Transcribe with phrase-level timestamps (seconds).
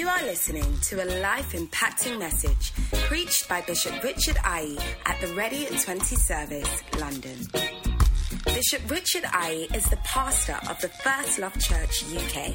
[0.00, 2.72] You are listening to a life impacting message
[3.04, 7.36] preached by Bishop Richard Aryee at the Ready at 20 service, London.
[8.46, 12.54] Bishop Richard Aryee is the pastor of the First Love Church UK,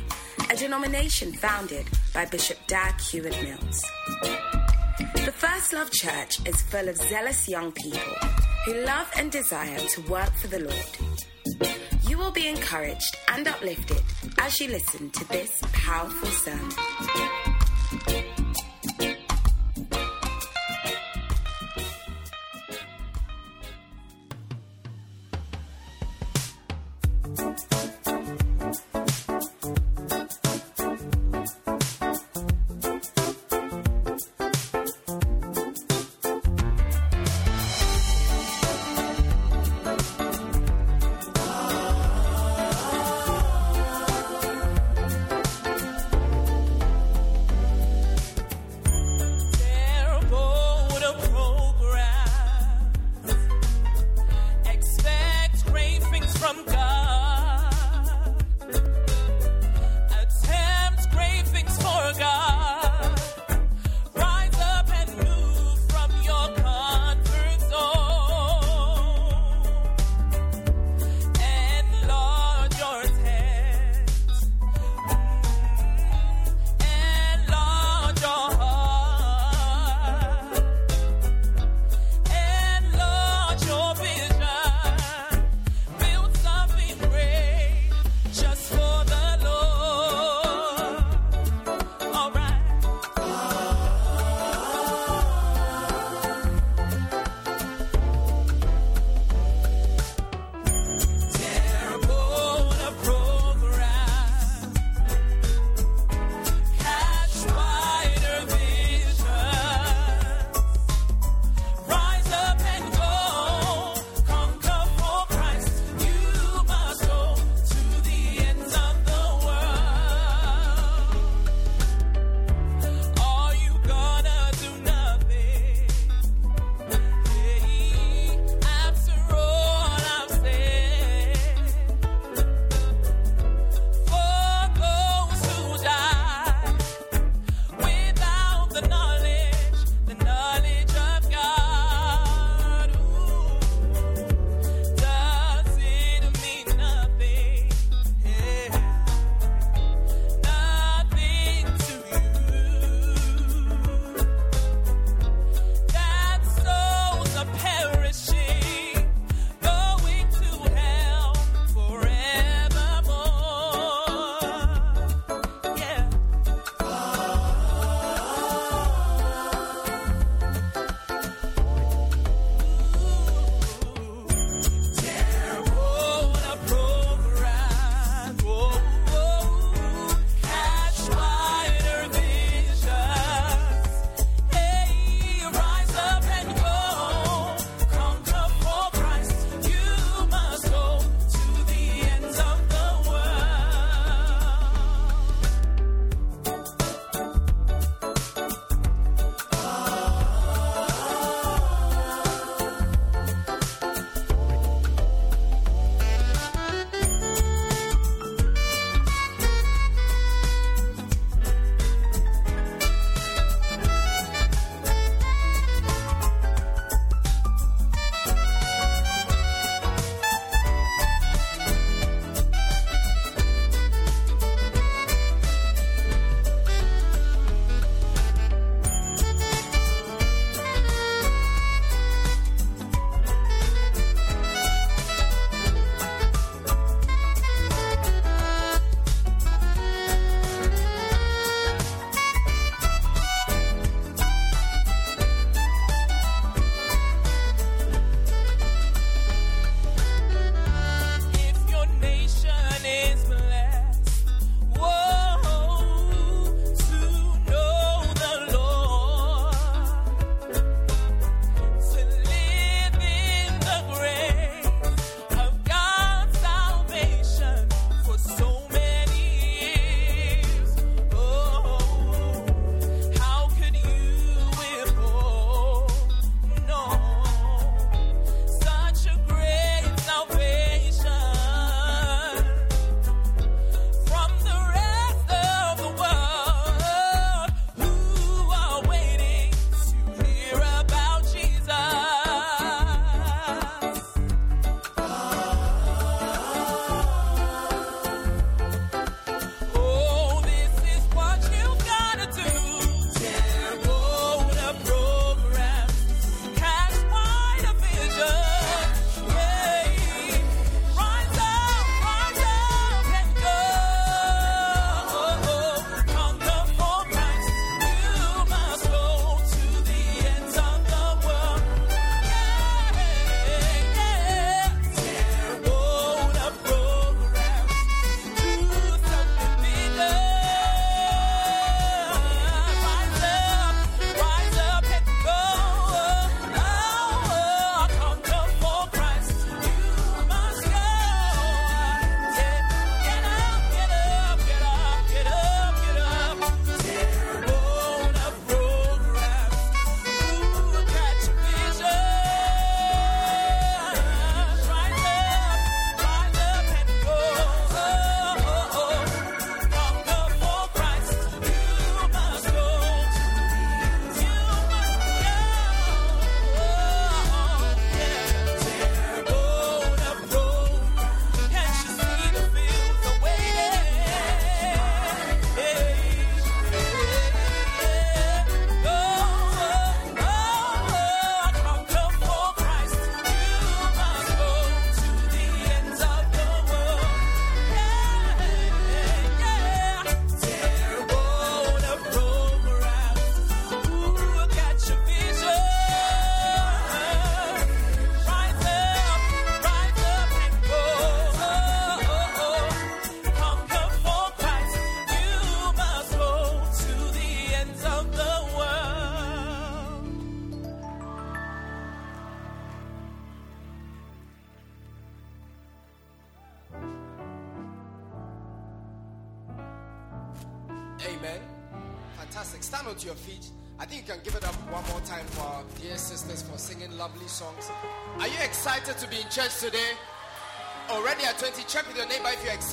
[0.50, 1.86] a denomination founded
[2.16, 3.80] by Bishop Dag Heward Mills.
[5.14, 8.16] The First Love Church is full of zealous young people
[8.66, 11.70] who love and desire to work for the Lord.
[12.08, 14.02] You will be encouraged and uplifted
[14.40, 17.45] as you listen to this powerful sermon.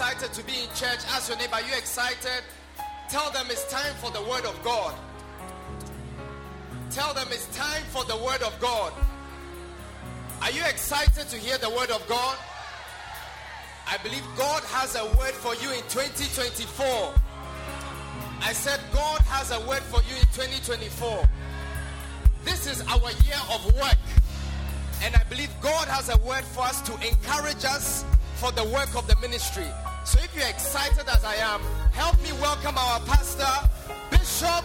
[0.02, 0.98] Excited to be in church.
[1.14, 2.42] Ask your neighbor, are you excited?
[3.08, 4.96] Tell them it's time for the word of God.
[6.90, 8.92] Tell them it's time for the word of God.
[10.42, 12.36] Are you excited to hear the word of God?
[13.86, 17.14] I believe God has a word for you in 2024.
[18.40, 21.28] I said, God has a word for you in 2024.
[22.44, 24.02] This is our year of work.
[25.04, 28.04] And I believe God has a word for us to encourage us
[28.34, 29.68] for the work of the ministry.
[30.04, 31.60] So if you're excited as I am,
[31.92, 33.68] help me welcome our pastor,
[34.10, 34.64] Bishop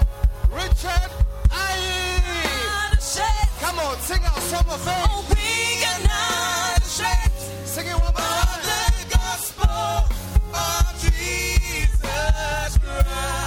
[0.52, 1.12] Richard
[1.50, 2.18] Aryee.
[3.60, 5.08] Come on, sing our song of faith.
[5.10, 7.68] Oh, we are not ashamed.
[7.68, 8.62] Sing it one more time.
[9.00, 9.70] The gospel
[10.54, 13.47] of Jesus Christ.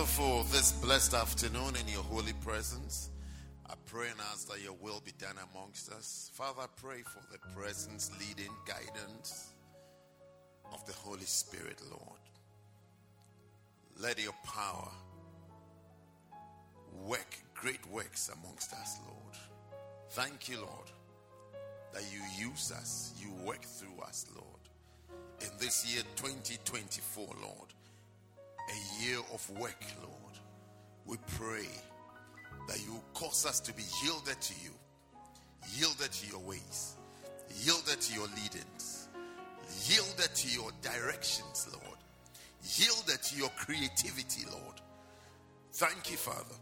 [0.00, 3.10] Father, for this blessed afternoon in your holy presence.
[3.68, 6.30] I pray and ask that your will be done amongst us.
[6.32, 9.52] Father, I pray for the presence, leading, guidance
[10.72, 12.20] of the Holy Spirit, Lord.
[14.00, 14.88] Let your power
[17.06, 19.36] work great works amongst us, Lord.
[20.12, 20.90] Thank you, Lord,
[21.92, 24.46] that you use us, you work through us, Lord.
[25.42, 27.74] In this year 2024, Lord,
[28.70, 30.38] a year of work, Lord.
[31.06, 31.66] We pray
[32.68, 34.70] that you cause us to be yielded to you,
[35.76, 36.96] yielded to your ways,
[37.62, 39.08] yielded to your leadings,
[39.88, 41.98] yielded to your directions, Lord,
[42.76, 44.80] yielded to your creativity, Lord.
[45.72, 46.56] Thank you, Father,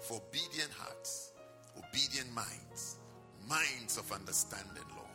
[0.00, 1.32] for obedient hearts,
[1.76, 2.98] obedient minds,
[3.48, 5.08] minds of understanding, Lord.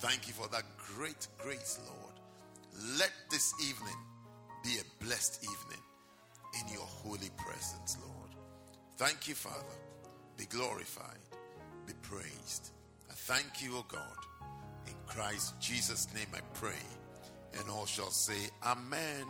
[0.00, 0.64] Thank you for that
[0.96, 2.98] great grace, Lord.
[2.98, 3.96] Let this evening
[4.62, 5.82] be a blessed evening
[6.60, 8.30] in your holy presence, Lord.
[8.96, 9.76] Thank you, Father.
[10.36, 11.18] Be glorified,
[11.86, 12.70] be praised.
[13.10, 14.00] I thank you, O God.
[14.86, 16.82] In Christ Jesus' name I pray.
[17.58, 19.26] And all shall say, Amen.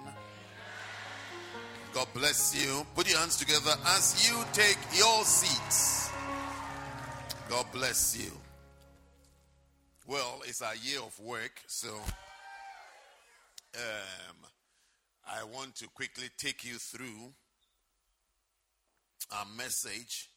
[1.92, 2.86] God bless you.
[2.94, 6.10] Put your hands together as you take your seats.
[7.48, 8.30] God bless you.
[10.06, 11.90] Well, it's a year of work, so
[13.74, 14.41] um,
[15.26, 17.33] I want to quickly take you through
[19.31, 20.31] a message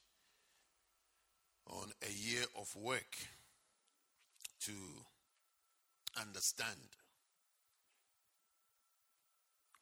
[1.67, 3.17] on a year of work
[4.61, 4.71] to
[6.19, 6.79] understand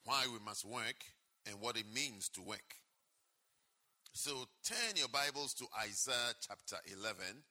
[0.06, 1.04] why we must work
[1.46, 2.76] and what it means to work.
[4.14, 7.44] So turn your Bibles to Isaiah chapter 11,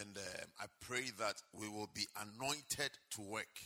[0.00, 3.60] and um, I pray that we will be anointed to work.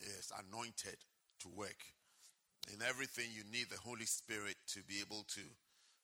[0.00, 0.96] Yes, anointed
[1.40, 1.76] to work.
[2.72, 5.40] In everything, you need the Holy Spirit to be able to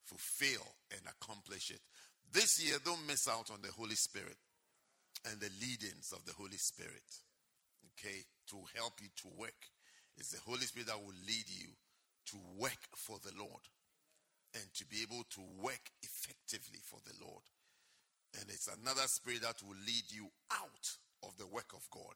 [0.04, 1.80] fulfill and accomplish it.
[2.33, 4.37] This year, don't miss out on the Holy Spirit
[5.28, 7.04] and the leadings of the Holy Spirit,
[7.92, 9.68] okay, to help you to work.
[10.16, 11.68] It's the Holy Spirit that will lead you
[12.33, 13.64] to work for the Lord
[14.54, 17.42] and to be able to work effectively for the Lord.
[18.40, 20.87] And it's another spirit that will lead you out
[21.23, 22.14] of the work of God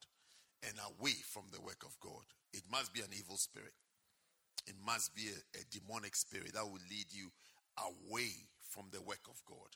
[0.66, 2.24] and away from the work of God.
[2.52, 3.74] It must be an evil spirit.
[4.68, 7.32] It must be a, a demonic spirit that will lead you
[7.78, 9.72] away from the work of God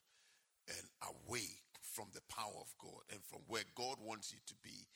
[0.68, 1.48] and away
[1.80, 4.86] from the power of God and from where God wants you to be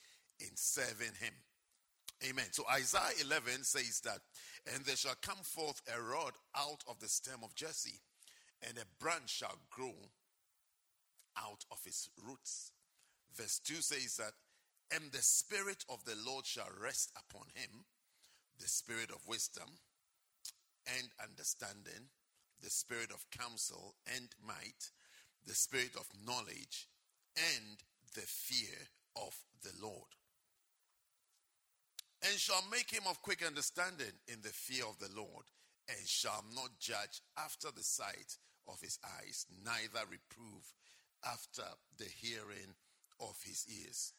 [0.41, 1.33] in serving Him.
[2.29, 2.47] Amen.
[2.51, 4.21] So Isaiah 11 says that,
[4.73, 8.01] and there shall come forth a rod out of the stem of Jesse,
[8.67, 9.95] and a branch shall grow
[11.37, 12.73] out of his roots.
[13.35, 14.33] Verse 2 says that,
[14.95, 17.85] and the Spirit of the Lord shall rest upon him,
[18.59, 19.69] the Spirit of wisdom
[20.99, 22.11] and understanding,
[22.63, 24.91] the Spirit of counsel and might,
[25.45, 26.89] the Spirit of knowledge
[27.37, 27.79] and
[28.15, 30.15] the fear of the Lord.
[32.23, 35.45] And shall make him of quick understanding in the fear of the Lord.
[35.89, 40.75] and shall not judge after the sight of his eyes, neither reprove
[41.25, 41.63] after
[41.99, 42.75] the hearing
[43.21, 44.13] of his ears.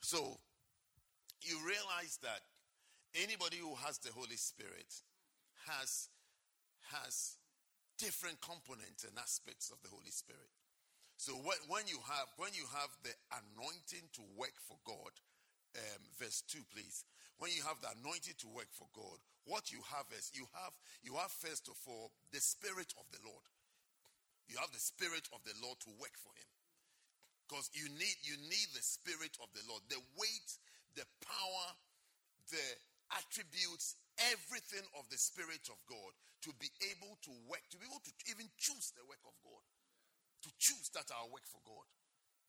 [0.00, 0.40] So,
[1.42, 2.40] you realize that
[3.14, 4.88] anybody who has the Holy Spirit
[5.68, 6.08] has,
[6.90, 7.36] has
[7.98, 10.50] different components and aspects of the Holy Spirit.
[11.16, 15.14] So when, when you have when you have the anointing to work for God,
[15.78, 17.06] um, verse two, please.
[17.38, 20.74] When you have the anointing to work for God, what you have is you have
[21.06, 23.46] you have first of all the spirit of the Lord.
[24.50, 26.50] You have the spirit of the Lord to work for Him,
[27.46, 30.50] because you need you need the spirit of the Lord, the weight,
[30.98, 31.66] the power,
[32.50, 32.66] the
[33.18, 33.96] attributes,
[34.32, 36.12] everything of the Spirit of God
[36.46, 39.62] to be able to work, to be able to even choose the work of God
[40.42, 41.86] to choose that I'll work for God.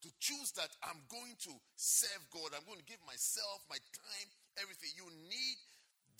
[0.03, 2.51] To choose that I'm going to serve God.
[2.51, 4.29] I'm going to give myself, my time,
[4.59, 4.91] everything.
[4.99, 5.57] You need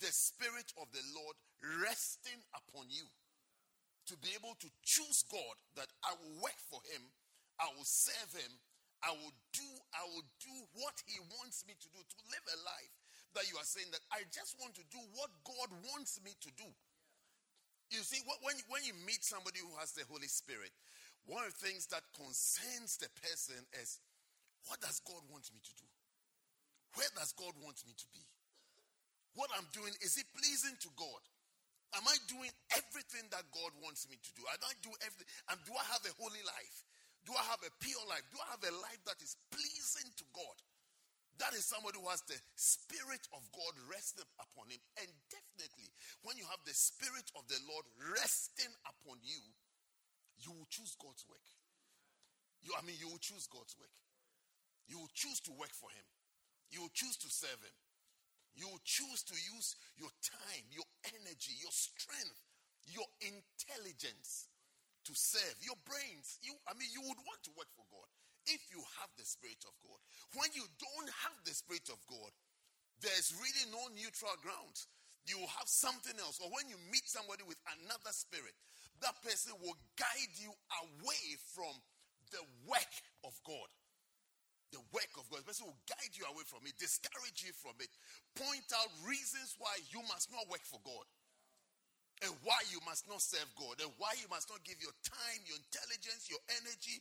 [0.00, 1.36] the Spirit of the Lord
[1.84, 3.04] resting upon you
[4.08, 7.02] to be able to choose God that I will work for Him,
[7.60, 8.52] I will serve Him,
[9.04, 12.58] I will do, I will do what He wants me to do, to live a
[12.64, 12.94] life
[13.34, 16.50] that you are saying that I just want to do what God wants me to
[16.54, 16.68] do.
[17.90, 20.72] You see, when, when you meet somebody who has the Holy Spirit,
[21.26, 24.00] one of the things that concerns the person is
[24.66, 25.88] what does God want me to do?
[26.96, 28.24] Where does God want me to be?
[29.34, 31.22] What I'm doing, is it pleasing to God?
[31.94, 34.42] Am I doing everything that God wants me to do?
[34.50, 35.30] Am I do everything?
[35.50, 36.76] And do I have a holy life?
[37.22, 38.26] Do I have a pure life?
[38.34, 40.56] Do I have a life that is pleasing to God?
[41.42, 44.78] That is somebody who has the Spirit of God resting upon him.
[45.02, 45.90] And definitely,
[46.22, 47.82] when you have the Spirit of the Lord
[48.14, 49.42] resting upon you,
[50.38, 51.42] you will choose God's work.
[52.62, 53.92] You, I mean, you will choose God's work.
[54.86, 56.06] You will choose to work for Him.
[56.70, 57.76] You will choose to serve Him.
[58.54, 60.86] You will choose to use your time, your
[61.18, 62.38] energy, your strength,
[62.86, 64.46] your intelligence
[65.04, 66.38] to serve your brains.
[66.46, 68.06] You, I mean, you would want to work for God
[68.46, 70.00] if you have the Spirit of God.
[70.36, 72.32] When you don't have the Spirit of God,
[73.00, 74.76] there's really no neutral ground.
[75.24, 76.40] You have something else.
[76.40, 78.52] Or when you meet somebody with another spirit,
[79.00, 80.52] that person will guide you
[80.84, 81.24] away
[81.56, 81.72] from
[82.32, 83.68] the work of God.
[84.72, 85.44] The work of God.
[85.44, 87.88] The person will guide you away from it, discourage you from it,
[88.36, 91.06] point out reasons why you must not work for God,
[92.26, 95.40] and why you must not serve God, and why you must not give your time,
[95.46, 97.00] your intelligence, your energy,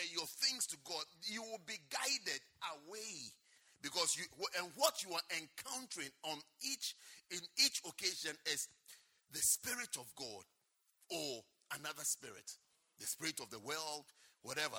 [0.00, 1.04] and your things to God.
[1.22, 2.40] You will be guided
[2.72, 3.32] away
[3.82, 4.24] because you
[4.58, 6.94] and what you are encountering on each
[7.30, 8.68] in each occasion is
[9.32, 10.44] the spirit of God
[11.10, 11.42] or
[11.78, 12.50] another spirit,
[12.98, 14.04] the spirit of the world,
[14.42, 14.78] whatever,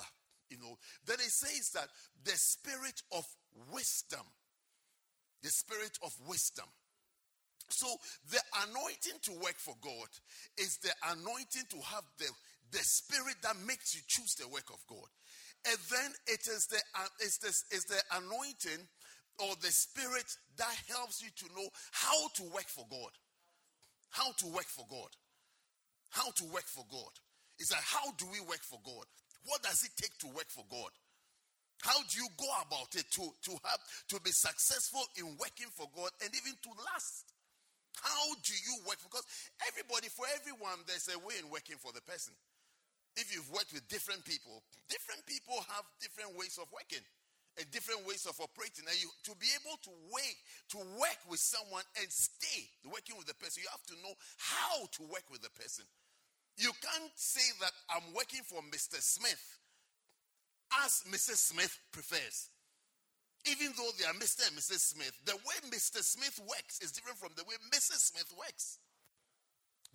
[0.50, 0.78] you know.
[1.06, 1.90] Then it says that
[2.24, 3.26] the spirit of
[3.72, 4.26] wisdom,
[5.44, 6.66] the spirit of wisdom.
[7.70, 7.88] So
[8.30, 10.10] the anointing to work for God
[10.58, 12.30] is the anointing to have the,
[12.72, 15.10] the spirit that makes you choose the work of God.
[15.68, 18.86] And then it is the, uh, it's the, it's the anointing
[19.40, 23.12] or the spirit that helps you to know how to work for God.
[24.12, 25.10] How to work for God
[26.16, 27.12] how to work for God.
[27.60, 29.04] It's like, how do we work for God?
[29.44, 30.92] What does it take to work for God?
[31.84, 33.84] How do you go about it to, to have
[34.16, 37.28] to be successful in working for God and even to last?
[38.00, 38.98] How do you work?
[39.04, 39.28] Because
[39.68, 42.34] everybody, for everyone, there's a way in working for the person.
[43.16, 47.04] If you've worked with different people, different people have different ways of working
[47.58, 48.84] and different ways of operating.
[48.88, 50.38] And you to be able to work,
[50.76, 54.86] to work with someone and stay working with the person, you have to know how
[55.00, 55.86] to work with the person.
[56.58, 59.00] You can't say that I'm working for Mr.
[59.00, 59.44] Smith
[60.84, 61.52] as Mrs.
[61.52, 62.50] Smith prefers.
[63.46, 64.48] Even though they are Mr.
[64.48, 64.96] and Mrs.
[64.96, 66.02] Smith, the way Mr.
[66.02, 68.12] Smith works is different from the way Mrs.
[68.12, 68.80] Smith works.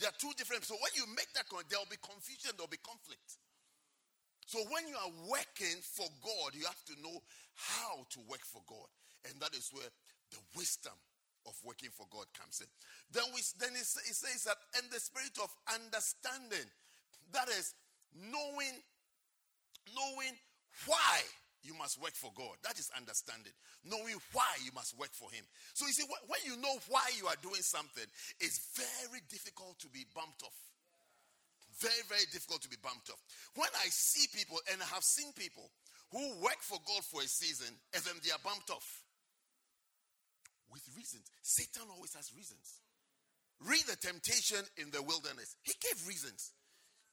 [0.01, 0.65] They are two different.
[0.65, 3.37] So when you make that, there will be confusion, there will be conflict.
[4.49, 7.21] So when you are working for God, you have to know
[7.55, 8.89] how to work for God.
[9.29, 9.93] And that is where
[10.33, 10.97] the wisdom
[11.47, 12.67] of working for God comes in.
[13.13, 16.67] Then, we, then it, it says that, and the spirit of understanding,
[17.37, 17.77] that is
[18.17, 18.81] knowing,
[19.93, 20.35] knowing
[20.89, 21.21] why
[21.63, 22.57] you must work for God.
[22.65, 23.53] That is understanding.
[23.85, 25.45] Knowing why you must work for Him.
[25.75, 28.05] So you see, when you know why you are doing something,
[28.41, 30.57] it's very difficult to be bumped off.
[31.81, 33.21] Very, very difficult to be bumped off.
[33.57, 35.71] When I see people, and I have seen people
[36.13, 38.85] who work for God for a season, and then they are bumped off
[40.73, 41.25] with reasons.
[41.43, 42.81] Satan always has reasons.
[43.61, 45.57] Read the temptation in the wilderness.
[45.63, 46.53] He gave reasons.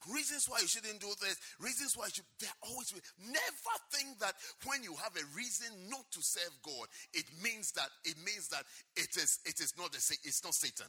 [0.05, 1.37] Reasons why you shouldn't do this.
[1.59, 2.29] Reasons why you should.
[2.39, 2.93] They're always.
[3.17, 7.89] Never think that when you have a reason not to serve God, it means that
[8.05, 8.63] it means that
[8.95, 9.39] it is.
[9.45, 9.93] It is not.
[9.95, 10.87] A, it's not Satan.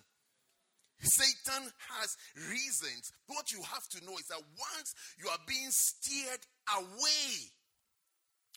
[1.00, 2.16] Satan has
[2.50, 3.12] reasons.
[3.26, 6.42] What you have to know is that once you are being steered
[6.76, 7.54] away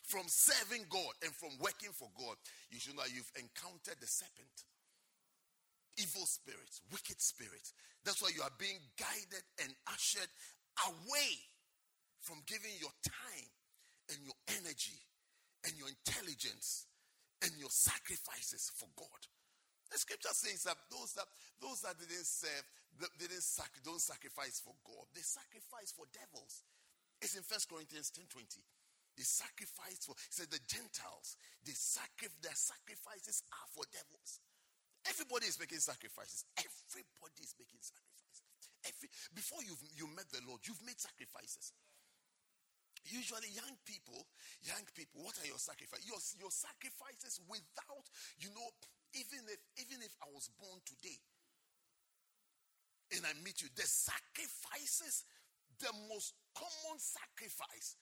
[0.04, 2.36] from serving God and from working for God,
[2.70, 4.66] you should know you've encountered the serpent.
[5.98, 7.74] Evil spirits, wicked spirits.
[8.04, 10.30] That's why you are being guided and ushered
[10.88, 11.32] away
[12.20, 13.50] from giving your time
[14.10, 14.98] and your energy
[15.66, 16.86] and your intelligence
[17.42, 19.22] and your sacrifices for God.
[19.90, 21.28] The scripture says that those that
[21.60, 22.64] those that didn't serve,
[23.20, 26.64] didn't sac- don't sacrifice for God, they sacrifice for devils.
[27.20, 28.64] It's in First Corinthians 10 20.
[29.16, 34.40] They sacrifice for, he said, the Gentiles, they sacri- their sacrifices are for devils.
[35.08, 36.46] Everybody is making sacrifices.
[36.54, 38.46] Everybody is making sacrifices.
[38.86, 41.74] Every, before you've you met the Lord, you've made sacrifices.
[43.02, 44.26] Usually, young people,
[44.62, 46.06] young people, what are your sacrifices?
[46.06, 48.06] Your, your sacrifices without,
[48.38, 48.68] you know,
[49.18, 51.18] even if even if I was born today
[53.10, 55.26] and I meet you, the sacrifices,
[55.82, 57.98] the most common sacrifice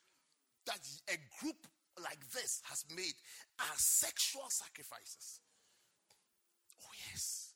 [0.68, 1.64] that a group
[1.98, 3.16] like this has made
[3.58, 5.40] are sexual sacrifices.
[7.10, 7.52] Yes.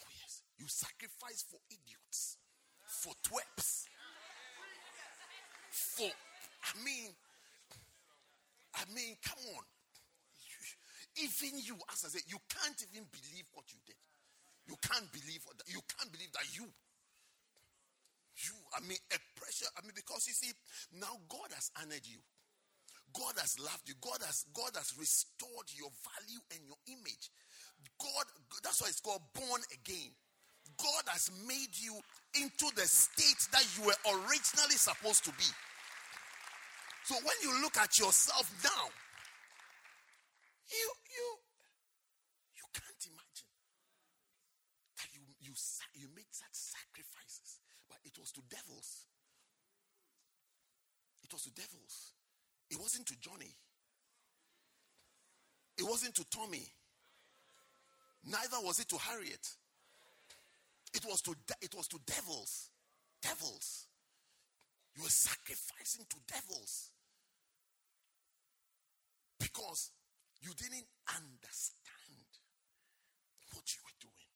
[0.00, 0.42] Oh, yes.
[0.58, 2.36] You sacrifice for idiots,
[2.84, 3.88] for twerps,
[5.70, 7.10] for, I mean,
[8.74, 9.64] I mean, come on.
[11.18, 13.98] Even you, as I said, you can't even believe what you did.
[14.70, 15.66] You can't believe that.
[15.66, 19.66] You can't believe that you, you, I mean, a pressure.
[19.74, 20.52] I mean, because you see,
[20.94, 22.22] now God has honored you.
[23.16, 23.96] God has loved you.
[24.00, 27.32] God has God has restored your value and your image.
[27.98, 28.26] God,
[28.62, 30.10] that's why it's called born again.
[30.78, 31.98] God has made you
[32.38, 35.48] into the state that you were originally supposed to be.
[37.04, 38.84] So when you look at yourself now,
[40.68, 41.26] you you
[42.54, 43.50] you can't imagine
[45.00, 45.52] that you you
[45.96, 49.08] you made such sacrifices, but it was to devils.
[51.24, 52.12] It was to devils.
[52.70, 53.56] It wasn't to Johnny.
[55.78, 56.66] It wasn't to Tommy.
[58.24, 59.46] Neither was it to Harriet.
[60.94, 62.70] It was to de- it was to devils.
[63.22, 63.86] Devils.
[64.96, 66.90] You were sacrificing to devils.
[69.38, 69.92] Because
[70.40, 72.26] you didn't understand
[73.54, 74.30] what you were doing.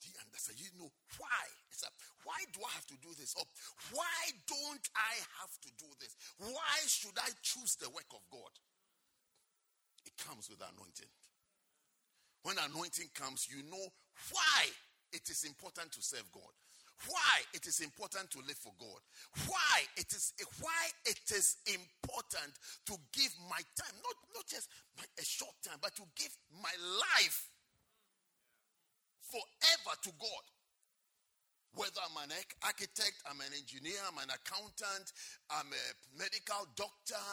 [0.00, 0.60] Do you understand?
[0.60, 1.44] You know why?
[1.70, 1.90] It's a,
[2.22, 3.34] why do I have to do this?
[3.34, 3.44] Or
[3.90, 6.14] why don't I have to do this?
[6.38, 8.54] Why should I choose the work of God?
[10.06, 11.10] It comes with anointing.
[12.44, 13.86] When anointing comes, you know
[14.30, 14.60] why
[15.12, 16.54] it is important to serve God.
[17.08, 19.00] Why it is important to live for God.
[19.48, 22.54] Why it is why it is important
[22.86, 26.30] to give my time, not, not just my, a short time, but to give
[26.62, 27.50] my life
[29.20, 30.44] forever to God.
[31.74, 35.10] Whether I'm an architect, I'm an engineer, I'm an accountant,
[35.50, 37.26] I'm a medical doctor,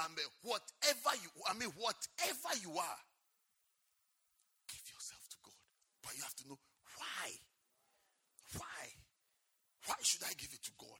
[0.00, 3.00] I'm a whatever you I mean, whatever you are,
[4.72, 5.60] give yourself to God.
[6.02, 6.58] But you have to know
[6.98, 7.30] why.
[8.58, 8.82] Why?
[9.86, 10.98] Why should I give it to God?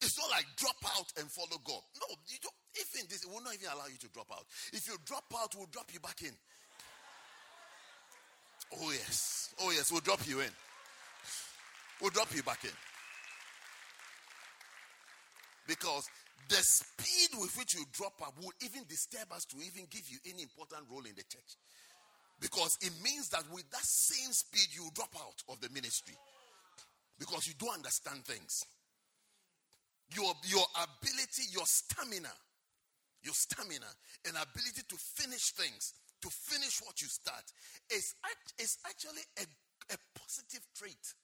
[0.00, 1.82] It's not like drop out and follow God.
[1.98, 4.46] No, you don't, even this, it will not even allow you to drop out.
[4.72, 6.32] If you drop out, we'll drop you back in.
[8.80, 9.54] Oh, yes.
[9.60, 10.50] Oh, yes, we'll drop you in.
[12.00, 12.76] We'll drop you back in.
[15.66, 16.08] Because
[16.48, 20.18] the speed with which you drop out will even disturb us to even give you
[20.30, 21.58] any important role in the church.
[22.40, 26.14] Because it means that with that same speed, you drop out of the ministry.
[27.18, 28.64] Because you don't understand things.
[30.14, 32.32] Your, your ability, your stamina,
[33.22, 33.90] your stamina
[34.26, 37.44] and ability to finish things, to finish what you start,
[37.90, 38.14] is,
[38.58, 39.44] is actually a,
[39.92, 41.14] a positive trait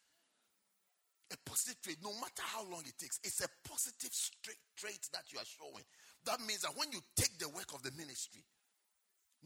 [1.33, 4.13] a positive trait, no matter how long it takes, it's a positive
[4.77, 5.85] trait that you are showing.
[6.25, 8.45] That means that when you take the work of the ministry,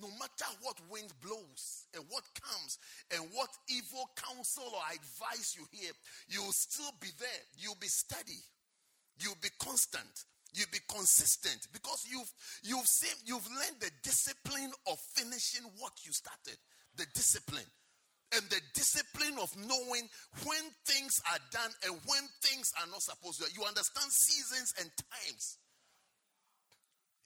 [0.01, 2.79] no matter what wind blows and what comes
[3.15, 5.91] and what evil counsel or advice you hear,
[6.29, 7.43] you'll still be there.
[7.59, 8.41] You'll be steady.
[9.21, 10.25] You'll be constant.
[10.55, 12.33] You'll be consistent because you've
[12.63, 16.57] you've seen you've learned the discipline of finishing what you started.
[16.97, 17.69] The discipline
[18.35, 20.09] and the discipline of knowing
[20.45, 23.49] when things are done and when things are not supposed to.
[23.55, 25.59] You understand seasons and times.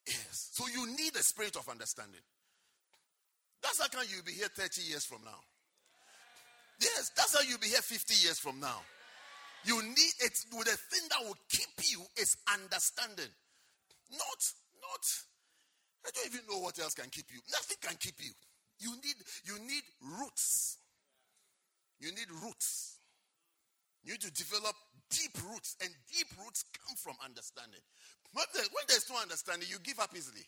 [0.07, 0.51] Yes.
[0.53, 2.21] So you need a spirit of understanding.
[3.62, 5.38] That's how can you be here 30 years from now.
[6.81, 8.83] Yes, that's how you'll be here 50 years from now.
[9.64, 13.31] You need it with the thing that will keep you is understanding.
[14.11, 14.40] Not,
[14.83, 15.05] not,
[16.05, 17.38] I don't even know what else can keep you.
[17.51, 18.33] Nothing can keep you.
[18.81, 19.85] You need, you need
[20.18, 20.79] roots.
[22.01, 22.98] You need roots.
[24.03, 24.75] You need to develop
[25.11, 27.81] deep roots, and deep roots come from understanding.
[28.33, 28.44] When,
[28.88, 30.42] there's no understanding, you give up easily.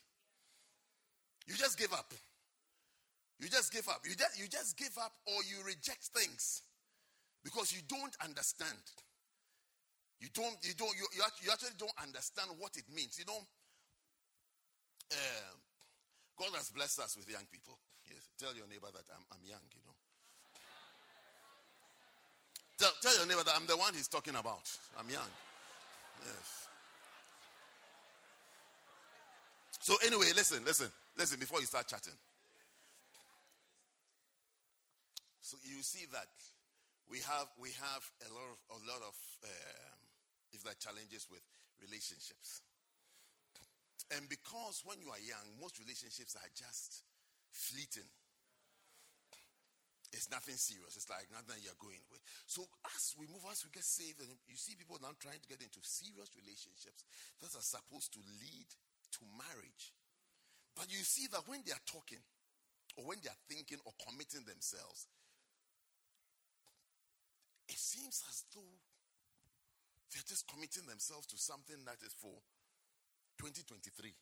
[1.46, 2.12] You just give up.
[3.40, 4.03] You just give up.
[4.05, 6.62] You just, you just give up or you reject things
[7.42, 8.85] because you don't understand.
[10.20, 11.07] You don't, you don't, you,
[11.42, 13.18] you actually don't understand what it means.
[13.18, 13.44] You don't,
[15.12, 15.53] uh,
[16.38, 17.79] God has blessed us with young people.
[18.09, 18.29] Yes.
[18.38, 19.92] Tell your neighbor that I'm, I'm young, you know.
[22.79, 24.70] Tell, tell your neighbor that I'm the one he's talking about.
[24.99, 25.31] I'm young.
[26.25, 26.68] Yes.
[29.81, 32.14] So, anyway, listen, listen, listen before you start chatting.
[35.45, 36.33] So, you see that
[37.13, 40.01] we have we have a lot of a lot of um,
[40.57, 41.45] if there challenges with
[41.85, 42.65] relationships.
[44.17, 47.05] And because when you are young, most relationships are just
[47.53, 48.09] fleeting.
[50.17, 50.97] It's nothing serious.
[50.97, 52.23] It's like nothing you're going with.
[52.47, 55.51] So as we move, as we get saved, and you see people now trying to
[55.51, 57.05] get into serious relationships
[57.45, 58.69] that are supposed to lead
[59.19, 59.93] to marriage.
[60.73, 62.23] But you see that when they are talking,
[62.97, 65.11] or when they are thinking or committing themselves,
[67.68, 68.74] it seems as though
[70.12, 72.35] they're just committing themselves to something that is for
[73.40, 74.14] 2023.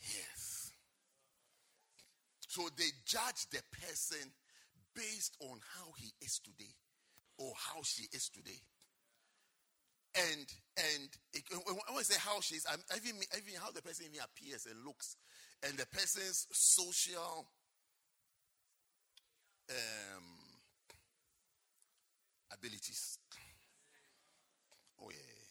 [0.00, 0.70] Yes.
[2.48, 4.32] So they judge the person
[4.94, 6.72] based on how he is today
[7.38, 8.60] or how she is today.
[10.16, 10.46] And
[10.78, 14.24] and it, when I say how she is, I'm even, even how the person even
[14.24, 15.16] appears and looks,
[15.62, 17.46] and the person's social
[19.68, 20.35] um,
[22.52, 23.18] abilities.
[25.00, 25.42] Oh, yeah.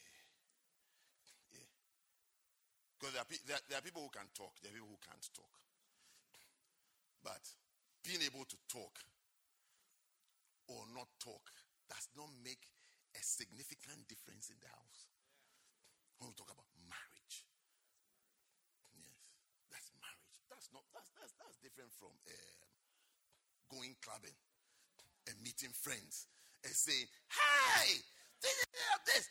[1.53, 1.69] Yeah.
[2.97, 5.27] Because there are, there, there are people who can talk, there are people who can't
[5.35, 5.53] talk.
[7.21, 7.41] But
[8.05, 9.01] being able to talk
[10.69, 11.49] or not talk
[11.89, 12.69] does not make
[13.13, 15.09] a significant difference in the house.
[16.17, 17.45] When we talk about marriage.
[18.97, 19.19] Yes,
[19.69, 20.37] that's marriage.
[20.47, 22.69] That's not that's that's, that's different from um,
[23.69, 24.37] going clubbing
[25.27, 26.29] and meeting friends
[26.65, 27.85] and saying, "Hi,
[28.41, 29.29] this,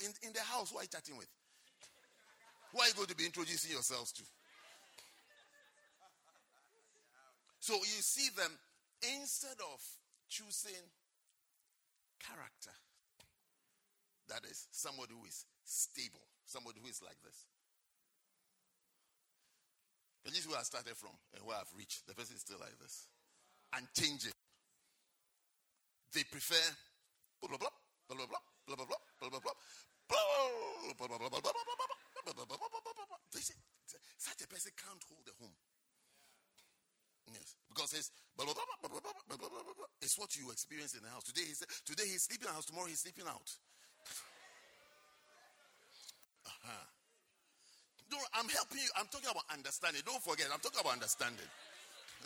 [0.00, 1.28] in, in the house, who are you chatting with?
[2.72, 4.22] Who are you going to be introducing yourselves to?
[7.60, 8.50] So you see them,
[9.16, 9.80] instead of
[10.28, 10.84] choosing
[12.20, 12.76] character,
[14.28, 17.46] that is somebody who is stable, somebody who is like this.
[20.24, 22.06] And this is where I started from and where I've reached.
[22.06, 23.08] The person is still like this.
[23.76, 24.32] And changing.
[26.14, 26.62] They prefer
[27.42, 28.38] blah blah blah blah blah
[28.70, 28.86] blah blah blah
[29.18, 29.56] blah blah blah
[33.34, 33.58] They say
[34.16, 35.58] such a person can't hold a home.
[37.34, 39.90] Yes, because it's blah, blah, blah, blah, blah, blah, blah, blah, blah.
[40.00, 41.24] it's what you experience in the house.
[41.24, 42.70] Today he's today he's sleeping in the house.
[42.70, 43.50] Tomorrow he's sleeping out.
[46.46, 46.86] Uh-huh.
[48.12, 48.90] No, I'm helping you.
[48.94, 50.02] I'm talking about understanding.
[50.06, 51.48] Don't forget, I'm talking about understanding.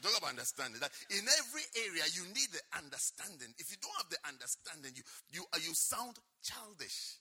[0.02, 0.78] Talk about understanding.
[0.80, 3.50] That in every area you need the understanding.
[3.58, 7.18] If you don't have the understanding, you you uh, you sound childish.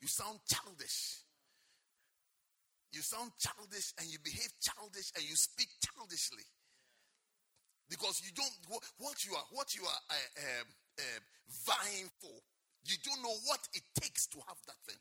[0.00, 1.20] You sound childish.
[2.92, 6.44] You sound childish and you behave childish and you speak childishly.
[7.88, 10.64] Because you don't what you are what you are uh, uh,
[10.96, 11.20] uh,
[11.68, 12.32] vying for.
[12.84, 15.00] You don't know what it takes to have that thing.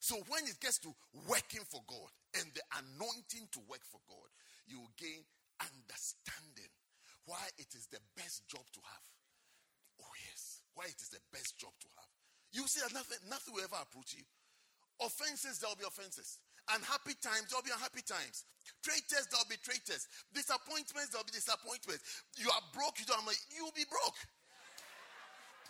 [0.00, 0.94] So when it gets to
[1.28, 4.28] working for God and the anointing to work for God,
[4.66, 5.24] you will gain
[5.62, 6.70] understanding
[7.24, 9.06] why it is the best job to have.
[10.02, 10.62] Oh, yes.
[10.74, 12.12] Why it is the best job to have.
[12.52, 14.24] You see that nothing, nothing will ever approach you.
[15.02, 16.38] Offenses, there will be offenses.
[16.72, 18.46] Unhappy times, there will be unhappy times.
[18.82, 20.08] Traitors, there will be traitors.
[20.34, 22.02] Disappointments, there will be disappointments.
[22.38, 23.22] You are broke, you don't
[23.54, 24.18] you will be broke.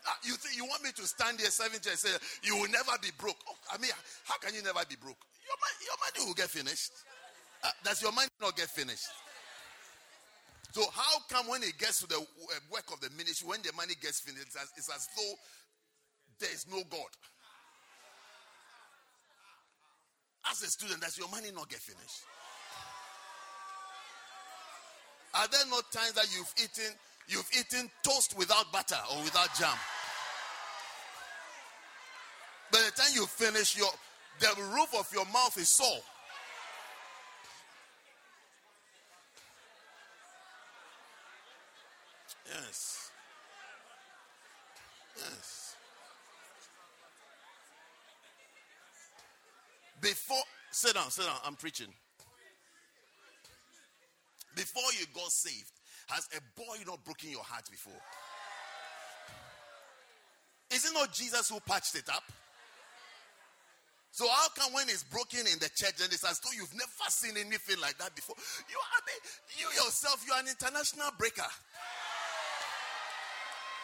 [0.07, 2.15] Ah, you think you want me to stand here 70 and say
[2.47, 3.37] you will never be broke?
[3.51, 3.91] Oh, I mean,
[4.25, 5.19] how can you never be broke?
[5.47, 5.57] Your,
[5.87, 6.93] your money will get finished.
[7.63, 9.09] Uh, does your money not get finished?
[10.73, 13.73] So how come when it gets to the uh, work of the ministry, when the
[13.77, 15.35] money gets finished, it's as, it's as though
[16.41, 17.09] there is no God?
[20.51, 22.23] As a student, does your money not get finished?
[25.35, 26.93] Are there not times that you've eaten
[27.29, 29.77] you've eaten toast without butter or without jam?
[32.73, 33.91] By the time you finish, your
[34.41, 36.03] the roof of your mouth is sore.
[42.47, 43.11] Yes.
[45.17, 45.77] Yes.
[50.01, 50.37] Before,
[50.71, 51.35] sit down, sit down.
[51.45, 51.89] I'm preaching.
[54.55, 55.73] Before you got saved,
[56.09, 58.01] has a boy not broken your heart before?
[60.71, 62.23] Is it not Jesus who patched it up?
[64.17, 67.11] So how come when it's broken in the church and it's as though you've never
[67.11, 68.35] seen anything like that before?
[68.67, 69.21] You I mean,
[69.61, 71.45] you yourself, you are an international breaker.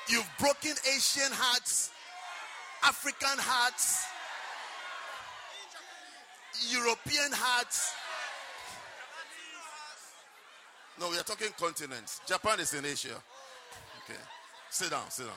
[0.08, 1.90] You've broken Asian hearts,
[2.82, 4.06] African hearts,
[6.72, 7.92] European hearts.
[10.98, 12.22] No, we are talking continents.
[12.26, 13.20] Japan is in Asia.
[14.04, 14.20] Okay.
[14.70, 15.36] Sit down, sit down.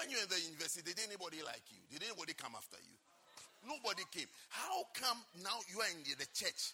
[0.00, 1.82] when you're in the university, did anybody like you?
[1.90, 2.96] Did anybody come after you?
[3.66, 4.30] Nobody came.
[4.48, 6.72] How come now you are in the church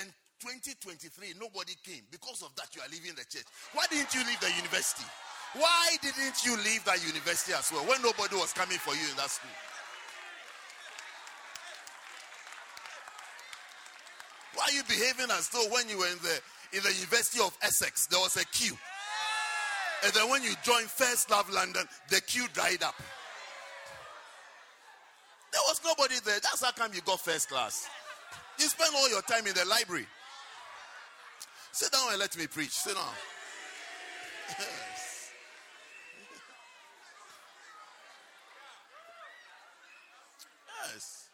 [0.00, 0.08] and
[0.42, 2.02] 2023 nobody came?
[2.10, 3.46] Because of that, you are leaving the church.
[3.76, 5.06] Why didn't you leave the university?
[5.54, 9.16] Why didn't you leave that university as well when nobody was coming for you in
[9.20, 9.54] that school?
[14.54, 16.36] Why are you behaving as though when you were in the
[16.72, 18.76] in the University of Essex there was a queue?
[20.02, 22.94] And then when you join First Love London, the queue dried up.
[25.52, 26.40] There was nobody there.
[26.40, 27.88] That's how come you got first class.
[28.58, 30.06] You spend all your time in the library.
[31.72, 32.70] Sit down and let me preach.
[32.70, 33.04] Sit down.
[34.48, 35.30] Yes.
[40.92, 41.28] yes.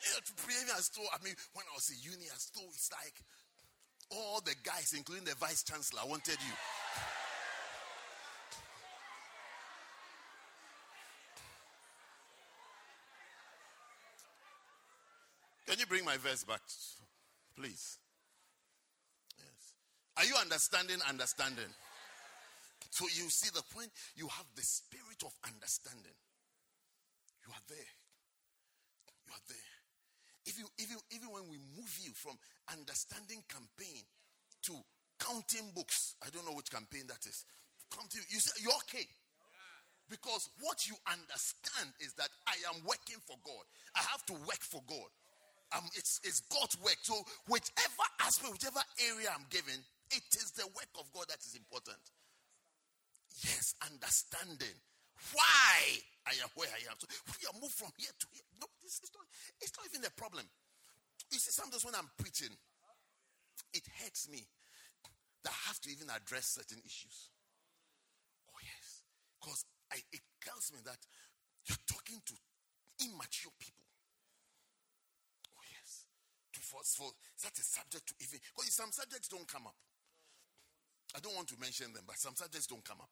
[0.00, 3.14] Yeah, as though, I mean, when I was in uni, as though it's like
[4.10, 6.54] all the guys, including the vice chancellor, wanted you.
[15.68, 16.62] Can you bring my verse back,
[17.54, 17.98] please?
[19.36, 19.74] Yes.
[20.16, 20.96] Are you understanding?
[21.06, 21.68] Understanding.
[22.90, 23.92] So you see the point?
[24.16, 26.16] You have the spirit of understanding.
[27.46, 27.92] You are there.
[29.28, 29.72] You are there.
[30.46, 32.40] If you, if you, even when we move you from
[32.72, 34.08] understanding campaign
[34.64, 34.72] to
[35.18, 37.44] counting books, I don't know which campaign that is.
[37.90, 39.06] Counting, you say you're okay.
[40.08, 43.64] Because what you understand is that I am working for God.
[43.94, 45.12] I have to work for God
[45.76, 46.96] um, it's, it's God's work.
[47.02, 47.14] So,
[47.46, 49.76] whichever aspect, whichever area I'm given,
[50.10, 52.00] it is the work of God that is important.
[53.44, 54.72] Yes, understanding
[55.36, 56.96] why I am where I am.
[56.96, 58.46] So we are moved from here to here.
[58.60, 59.26] No, this is not,
[59.60, 60.46] it's not even a problem.
[61.30, 62.54] You see, sometimes when I'm preaching,
[63.74, 64.48] it hurts me
[65.44, 67.30] that have to even address certain issues.
[68.50, 69.02] Oh, yes.
[69.38, 69.64] Because
[70.12, 70.98] it tells me that
[71.66, 72.34] you're talking to
[73.04, 73.84] immature people
[75.54, 76.06] Oh, yes.
[76.54, 79.78] To, for, for such a subject to even because some subjects don't come up.
[81.16, 83.10] I don't want to mention them, but some subjects don't come up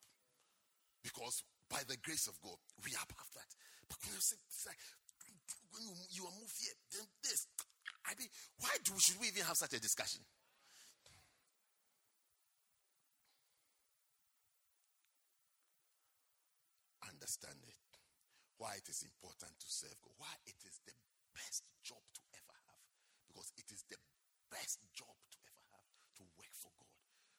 [1.01, 3.51] because by the grace of God we are above that.
[3.89, 4.37] But when you say
[5.73, 7.47] when you, you are moved here, then this.
[8.07, 8.29] I mean,
[8.61, 10.23] why do should we even have such a discussion?
[17.17, 17.81] Understand it.
[18.61, 20.13] Why it is important to serve God.
[20.21, 20.93] Why it is the
[21.33, 22.85] best job to ever have.
[23.29, 23.97] because it is the
[24.53, 25.89] best job to ever have
[26.21, 26.93] to work for God,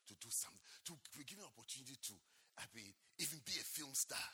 [0.09, 2.13] to do something, to be given an opportunity to,
[2.57, 2.89] I mean,
[3.21, 4.29] even be a film star.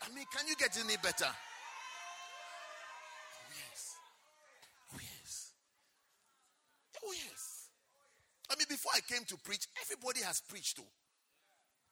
[0.00, 1.28] I mean, can you get any better?
[1.28, 1.36] Oh,
[3.52, 3.80] yes.
[4.92, 5.52] Oh, yes.
[7.04, 7.68] Oh, yes.
[8.50, 10.88] I mean, before I came to preach, everybody has preached too.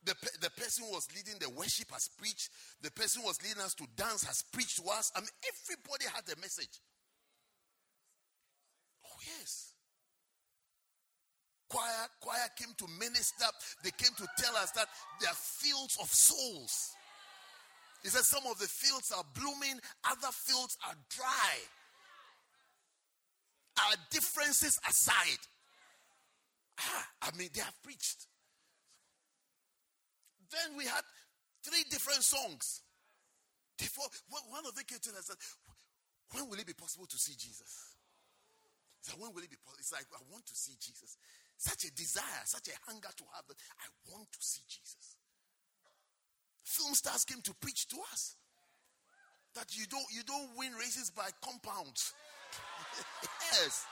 [0.05, 2.49] The, the person who was leading the worship has preached.
[2.81, 5.13] The person who was leading us to dance has preached to us.
[5.15, 6.81] I mean, everybody had a message
[9.05, 9.73] Oh, yes.
[11.69, 13.47] Choir, choir came to minister.
[13.85, 14.89] They came to tell us that
[15.21, 16.93] there are fields of souls.
[18.03, 21.53] He said some of the fields are blooming, other fields are dry.
[23.79, 25.39] Our differences aside.
[26.81, 28.27] Ah, I mean, they have preached.
[30.51, 31.03] Then we had
[31.63, 32.83] three different songs.
[33.79, 35.41] Before, one of them came to us said,
[36.33, 37.97] When will it be possible to see Jesus?
[39.01, 39.81] So when will it be possible?
[39.81, 41.17] It's like, I want to see Jesus.
[41.57, 43.57] Such a desire, such a hunger to have that.
[43.81, 45.17] I want to see Jesus.
[46.65, 48.37] Film stars came to preach to us
[49.55, 52.13] that you don't you don't win races by compounds.
[53.53, 53.85] yes.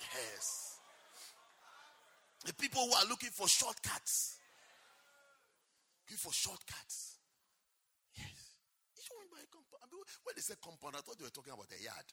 [0.00, 0.76] Yes.
[2.46, 4.39] The people who are looking for shortcuts.
[6.18, 7.16] For shortcuts.
[8.12, 8.58] Yes.
[8.98, 9.80] You win by compound.
[9.80, 9.88] I
[10.24, 12.08] when they say compound, I thought they were talking about a yard.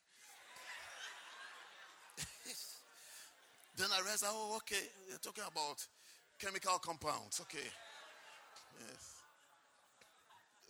[3.78, 5.86] Then I realized, oh, okay, you're talking about
[6.42, 7.40] chemical compounds.
[7.42, 7.70] Okay.
[8.82, 9.22] Yes.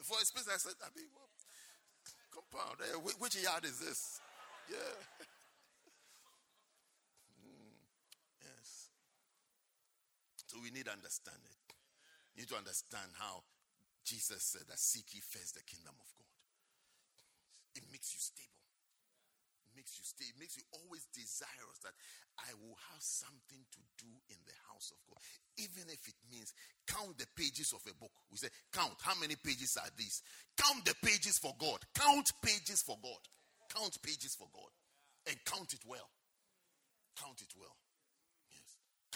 [0.03, 1.07] For a space, I said, I mean,
[2.31, 2.83] compound.
[2.83, 4.19] Eh, which yard is this?
[4.69, 4.75] Yeah.
[7.47, 7.79] mm.
[8.43, 8.89] Yes.
[10.47, 11.66] So we need to understand it.
[12.37, 13.41] You need to understand how
[14.05, 16.37] Jesus said that seek ye first the kingdom of God.
[17.73, 18.61] It makes you stable
[19.65, 21.97] It makes you stay, it makes you always desirous that
[22.37, 25.17] I will have something to do in the house of God.
[25.57, 26.53] Even if it means
[26.85, 28.13] count the pages of a book.
[28.29, 29.01] We say, count.
[29.01, 30.21] How many pages are these?
[30.61, 31.81] Count the pages for God.
[31.97, 33.21] Count pages for God.
[33.73, 34.69] Count pages for God.
[35.25, 36.09] And count it well.
[37.17, 37.75] Count it well.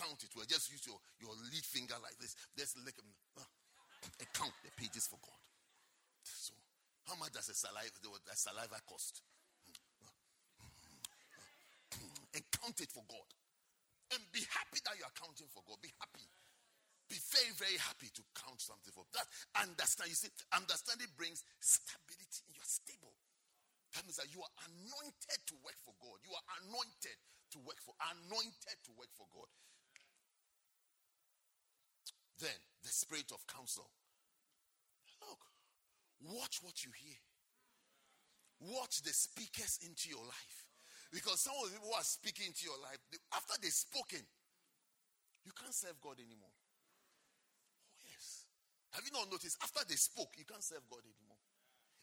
[0.01, 0.49] Count it well.
[0.49, 2.33] Just use your, your lead finger like this.
[2.57, 3.05] Just lick them.
[3.37, 3.45] Uh,
[4.17, 5.37] and count the pages for God.
[6.25, 6.57] So,
[7.05, 9.21] how much does a saliva, a saliva cost?
[12.33, 13.29] and count it for God.
[14.11, 15.79] And be happy that you are counting for God.
[15.79, 16.27] Be happy.
[17.07, 19.27] Be very, very happy to count something for that.
[19.59, 20.11] Understand.
[20.11, 22.47] You see, understanding brings stability.
[22.55, 23.15] You're stable.
[23.95, 26.23] That means that you are anointed to work for God.
[26.23, 27.17] You are anointed
[27.55, 29.51] to work for, anointed to work for God.
[32.41, 33.85] Then the spirit of counsel.
[35.21, 35.45] Look,
[36.25, 37.21] watch what you hear.
[38.59, 40.57] Watch the speakers into your life.
[41.13, 42.97] Because some of the people who are speaking into your life,
[43.35, 44.25] after they've spoken,
[45.45, 46.53] you can't serve God anymore.
[47.93, 48.45] Oh, yes.
[48.93, 49.57] Have you not noticed?
[49.61, 51.41] After they spoke, you can't serve God anymore.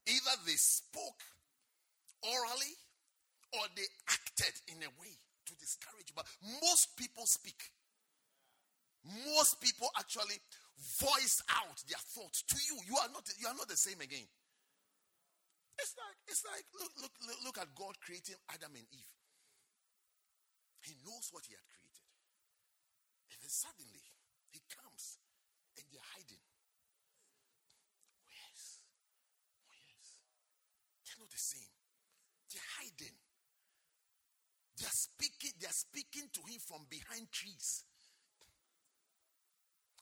[0.07, 1.23] Either they spoke
[2.23, 2.75] orally
[3.55, 5.15] or they acted in a way
[5.47, 6.13] to discourage.
[6.15, 6.27] But
[6.61, 7.73] most people speak.
[9.05, 10.39] Most people actually
[10.99, 12.77] voice out their thoughts to you.
[12.87, 14.27] You are not, you are not the same again.
[15.79, 17.15] It's like, it's like look, look,
[17.47, 19.15] look, at God creating Adam and Eve.
[20.83, 22.07] He knows what he had created.
[23.31, 24.03] And then suddenly
[24.51, 25.23] he comes
[25.79, 26.43] and they're hiding.
[28.27, 28.83] Oh, yes.
[29.71, 30.19] Oh, yes.
[31.07, 31.71] They're not the same.
[32.51, 33.17] They're hiding.
[34.79, 37.87] They're speaking, they're speaking to him from behind trees.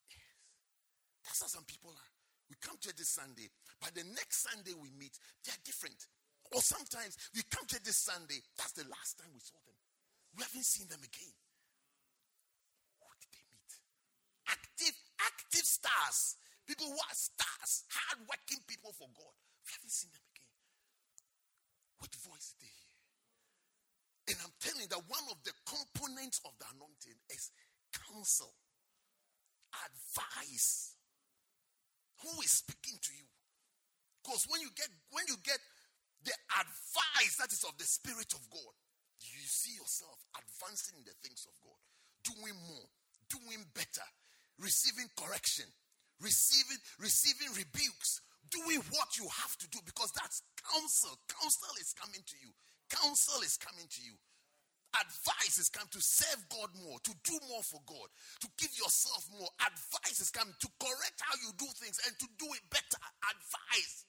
[0.09, 0.41] Yes.
[1.27, 2.13] That's how some people are.
[2.49, 3.51] We come to this Sunday,
[3.83, 6.07] but the next Sunday we meet, they're different.
[6.55, 9.75] Or sometimes we come to this Sunday, that's the last time we saw them.
[10.39, 11.35] We haven't seen them again.
[13.03, 13.73] Who did they meet?
[14.47, 16.39] Active, active stars.
[16.71, 19.35] People who are stars, hard-working people for God.
[19.67, 20.51] We haven't seen them again.
[21.99, 22.95] What voice did they hear?
[24.31, 27.51] And I'm telling you that one of the components of the anointing is
[27.91, 28.55] counsel,
[29.75, 30.96] advice.
[32.25, 33.29] Who is speaking to you?
[34.23, 35.59] Because when you get when you get
[36.25, 38.75] the advice that is of the Spirit of God,
[39.23, 41.79] you see yourself advancing in the things of God,
[42.27, 42.89] doing more,
[43.31, 44.07] doing better,
[44.59, 45.69] receiving correction,
[46.19, 51.15] receiving receiving rebukes, doing what you have to do because that's counsel.
[51.31, 52.51] Counsel is coming to you.
[52.91, 54.19] Counsel is coming to you
[55.03, 58.09] advice is come to serve God more, to do more for God,
[58.41, 59.49] to give yourself more.
[59.61, 63.01] Advice is come to correct how you do things and to do it better.
[63.27, 64.07] Advice.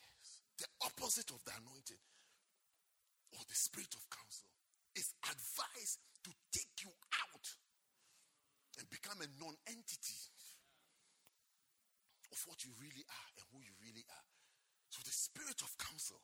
[0.00, 0.40] Oh, yes.
[0.58, 2.02] The opposite of the anointing
[3.36, 4.48] or the spirit of counsel
[4.96, 6.92] is advice to take you
[7.24, 7.46] out
[8.78, 10.20] and become a non entity
[12.32, 14.28] of what you really are and who you really are.
[14.90, 16.22] So the spirit of counsel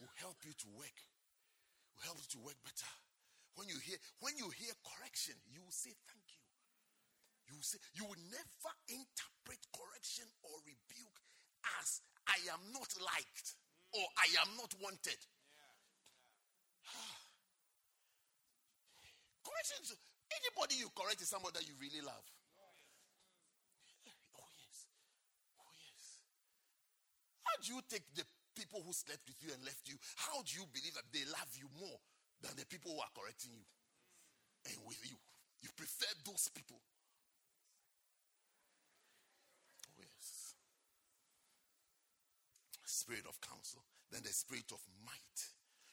[0.00, 0.96] will help you to work
[1.96, 2.92] will help you to work better.
[3.56, 6.44] When you hear when you hear correction, you will say thank you.
[7.48, 11.18] You will say you will never interpret correction or rebuke
[11.80, 13.56] as I am not liked
[13.96, 15.20] or I am not wanted.
[16.84, 17.16] Ah.
[19.40, 19.96] Correction
[20.36, 22.26] anybody you correct is somebody that you really love.
[24.36, 24.84] Oh yes.
[25.56, 26.04] Oh yes.
[27.40, 30.40] Oh, How do you take the people who slept with you and left you, how
[30.40, 32.00] do you believe that they love you more
[32.40, 33.68] than the people who are correcting you
[34.72, 35.14] and with you?
[35.60, 36.80] You prefer those people.
[40.00, 40.56] Oh, yes.
[42.88, 45.38] Spirit of counsel, then the spirit of might.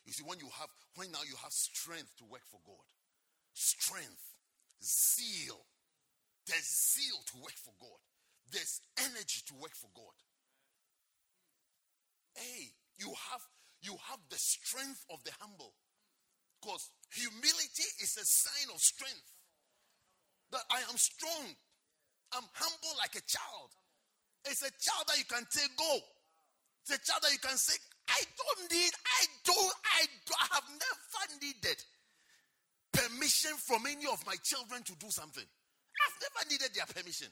[0.08, 2.88] You see, when you have, when now you have strength to work for God,
[3.54, 4.36] strength,
[4.84, 5.64] zeal,
[6.48, 8.00] there's zeal to work for God,
[8.52, 10.16] there's energy to work for God.
[12.36, 13.42] Hey, you have
[13.82, 15.74] you have the strength of the humble.
[16.62, 19.28] Because humility is a sign of strength.
[20.52, 21.56] That I am strong.
[22.32, 23.70] I'm humble like a child.
[24.46, 26.00] It's a child that you can take go.
[26.82, 27.76] It's a child that you can say,
[28.08, 31.78] I don't need, I don't, I, don't, I have never needed.
[32.94, 35.44] permission from any of my children to do something.
[35.44, 37.28] I've never needed their permission.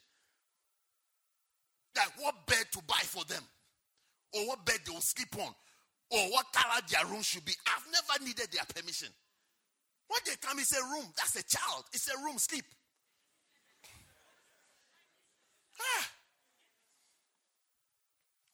[1.96, 3.44] Like what bed to buy for them,
[4.34, 5.54] or what bed they will sleep on,
[6.12, 7.54] or what color their room should be.
[7.68, 9.10] I've never needed their permission.
[10.08, 11.08] When they come, it's a room.
[11.16, 11.86] That's a child.
[11.94, 12.38] It's a room.
[12.38, 12.66] Sleep.
[15.80, 16.10] Ah.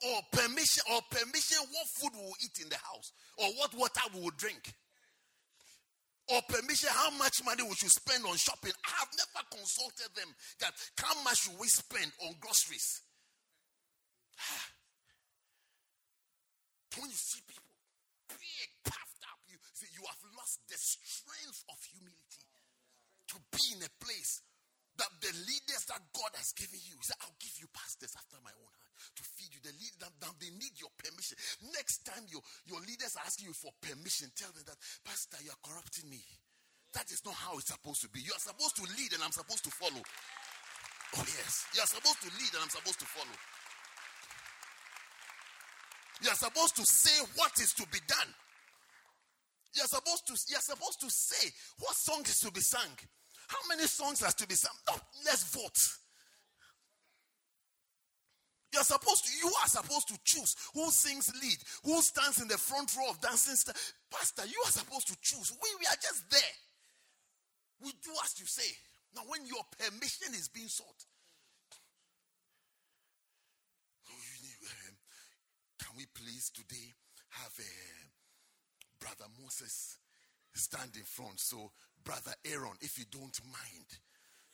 [0.06, 4.02] Or permission, or permission what food we will eat in the house, or what water
[4.14, 4.72] we will drink.
[6.30, 8.74] Or permission how much money we should spend on shopping.
[8.86, 10.28] I have never consulted them
[10.60, 13.02] that how much should we spend on groceries.
[14.40, 14.77] Ah.
[16.98, 17.74] When you see people
[18.28, 22.46] big, puffed up, you see you have lost the strength of humility
[23.34, 24.42] to be in a place
[24.98, 28.50] that the leaders that God has given you, say, I'll give you pastors after my
[28.50, 29.62] own heart to feed you.
[29.62, 31.38] The lead, now they need your permission.
[31.70, 35.54] Next time your, your leaders are asking you for permission, tell them that, Pastor, you
[35.54, 36.26] are corrupting me.
[36.98, 38.26] That is not how it's supposed to be.
[38.26, 40.02] You are supposed to lead and I'm supposed to follow.
[40.02, 41.70] Oh, yes.
[41.78, 43.38] You are supposed to lead and I'm supposed to follow.
[46.22, 48.34] You are supposed to say what is to be done.
[49.76, 51.50] You're supposed to you're supposed to say
[51.80, 52.98] what song is to be sung.
[53.48, 54.74] How many songs has to be sung?
[54.90, 54.96] No,
[55.26, 55.78] let's vote.
[58.74, 62.58] You're supposed to, you are supposed to choose who sings lead, who stands in the
[62.58, 63.56] front row of dancing.
[63.56, 63.76] St-
[64.12, 65.54] Pastor, you are supposed to choose.
[65.64, 66.56] We, we are just there.
[67.82, 68.68] We do as you say.
[69.16, 71.06] Now, when your permission is being sought,
[75.80, 76.94] can we please today
[77.30, 79.98] have a brother Moses
[80.54, 81.40] stand in front?
[81.40, 81.72] So,
[82.04, 83.88] brother Aaron, if you don't mind,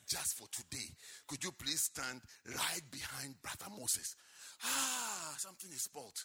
[0.08, 0.90] just for today,
[1.28, 4.16] could you please stand right behind Brother Moses?
[4.64, 6.20] Ah, something is spoiled.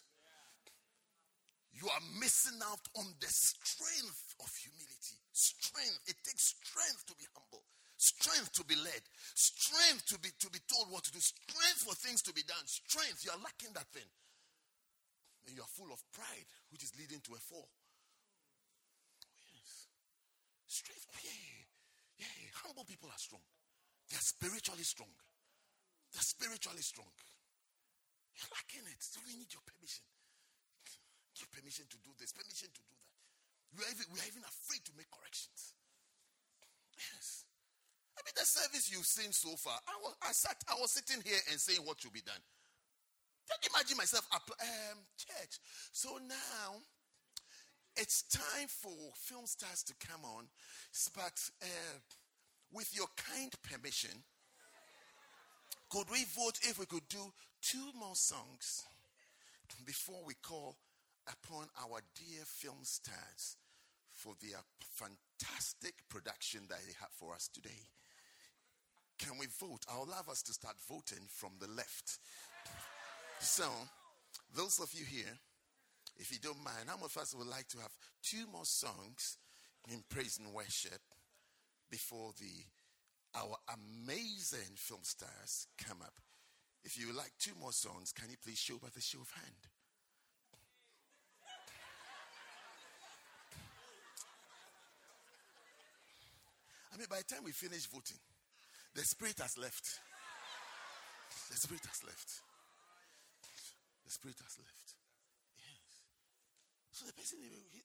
[1.71, 5.15] You are missing out on the strength of humility.
[5.31, 6.01] Strength.
[6.11, 7.63] It takes strength to be humble,
[7.95, 8.99] strength to be led,
[9.35, 12.65] strength to be to be told what to do, strength for things to be done.
[12.65, 13.23] Strength.
[13.23, 14.09] You are lacking that thing.
[15.47, 17.69] And you are full of pride, which is leading to a fall.
[19.53, 19.87] yes.
[20.67, 21.07] Strength.
[21.23, 22.25] Yeah.
[22.27, 22.49] Yeah.
[22.65, 23.41] Humble people are strong.
[24.09, 25.13] They're spiritually strong.
[26.13, 27.09] They're spiritually strong.
[28.37, 29.01] You're lacking it.
[29.01, 30.05] So we need your permission.
[31.37, 33.13] Give permission to do this, permission to do that.
[33.77, 35.77] We are even, we are even afraid to make corrections.
[36.97, 37.45] Yes.
[38.17, 41.23] I mean, the service you've seen so far, I was, I sat, I was sitting
[41.23, 42.41] here and saying what should be done.
[43.73, 45.59] Imagine myself, um, church.
[45.91, 46.81] So now,
[47.95, 50.45] it's time for film stars to come on,
[51.15, 51.99] but uh,
[52.71, 54.23] with your kind permission,
[55.89, 58.85] could we vote if we could do two more songs
[59.85, 60.77] before we call
[61.27, 63.57] upon our dear film stars
[64.11, 67.89] for their fantastic production that they have for us today?
[69.17, 69.85] Can we vote?
[69.91, 72.19] I would love us to start voting from the left.
[73.39, 73.69] So,
[74.55, 75.37] those of you here,
[76.17, 79.37] if you don't mind, how many of us would like to have two more songs
[79.91, 81.01] in praise and worship
[81.89, 82.63] before the
[83.35, 86.13] our amazing film stars come up.
[86.83, 89.29] If you would like two more songs, can you please show by the show of
[89.31, 89.55] hand?
[96.91, 98.17] I mean, by the time we finish voting,
[98.95, 99.99] the spirit has left.
[101.51, 102.41] The spirit has left.
[104.09, 104.97] The spirit has left.
[105.53, 106.01] Yes.
[106.89, 107.37] So the person,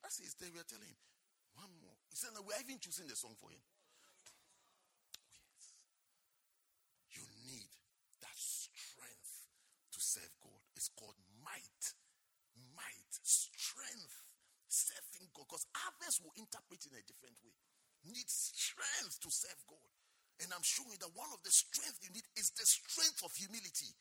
[0.08, 0.96] as he's there, we are telling him,
[1.52, 2.00] one more.
[2.08, 3.60] He said, no, we're even choosing the song for him.
[3.60, 5.76] Oh, yes.
[7.12, 7.68] You need
[8.24, 9.52] that strength
[9.92, 10.64] to serve God.
[10.72, 11.84] It's called might.
[12.72, 13.12] Might.
[13.20, 14.24] Strength.
[14.72, 15.44] Serving God.
[15.44, 17.52] Because others will interpret in a different way.
[18.08, 19.92] Need strength to serve God.
[20.40, 23.30] And I'm showing you that one of the strength you need is the strength of
[23.36, 23.92] humility,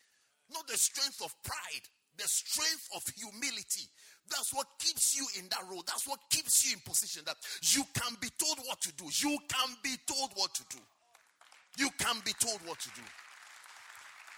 [0.47, 1.85] not the strength of pride,
[2.17, 3.87] the strength of humility.
[4.29, 5.83] That's what keeps you in that role.
[5.85, 9.05] That's what keeps you in position that you can be told what to do.
[9.19, 10.81] You can be told what to do.
[11.77, 13.01] You can be told what to do.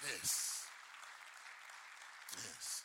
[0.09, 0.65] Yes.
[2.36, 2.84] Yes.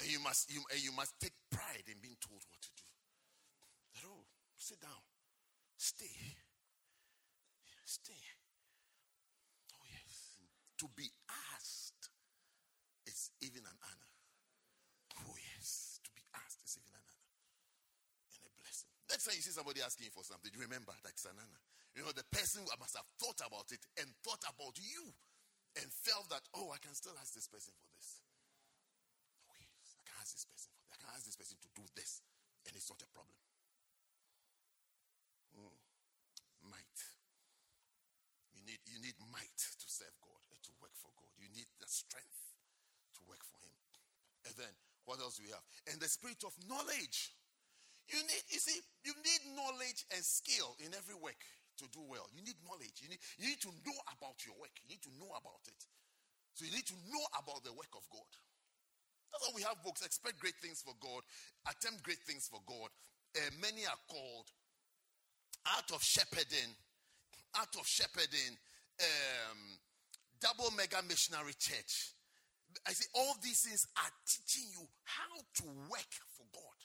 [0.00, 2.84] And you must you, and you must take pride in being told what to do.
[3.94, 4.24] That oh,
[4.58, 5.02] sit down.
[5.76, 6.12] Stay.
[7.84, 8.22] Stay.
[9.74, 10.38] Oh yes.
[10.78, 11.49] To be asked
[13.40, 14.10] even an honor.
[15.24, 16.00] Oh, yes.
[16.04, 17.32] To be asked is even an honor
[18.36, 18.90] and a blessing.
[19.08, 21.62] Next time you see somebody asking for something, you remember that it's an honor.
[21.96, 25.10] You know, the person must have thought about it and thought about you
[25.78, 28.22] and felt that, oh, I can still ask this person for this.
[29.50, 29.98] Oh, yes.
[29.98, 30.94] I can ask this person for this.
[30.94, 32.22] I can ask this person to do this,
[32.66, 33.38] and it's not a problem.
[35.54, 35.74] Mm.
[36.70, 36.98] Might.
[38.54, 41.30] You need, you need might to serve God and to work for God.
[41.38, 42.49] You need the strength
[43.20, 43.76] to work for him.
[44.48, 44.72] And then
[45.04, 45.64] what else do we have?
[45.92, 47.36] And the spirit of knowledge.
[48.10, 51.38] You need, you see, you need knowledge and skill in every work
[51.78, 52.26] to do well.
[52.34, 52.98] You need knowledge.
[52.98, 54.74] You need, you need to know about your work.
[54.82, 55.80] You need to know about it.
[56.58, 58.30] So you need to know about the work of God.
[59.30, 60.02] That's why we have books.
[60.02, 61.22] Expect great things for God.
[61.70, 62.90] Attempt great things for God.
[63.38, 64.50] Uh, many are called
[65.70, 66.74] out of shepherding,
[67.54, 68.58] out of shepherding,
[69.00, 69.60] um,
[70.40, 72.14] double mega missionary church.
[72.86, 76.78] I say all these things are teaching you how to work for God.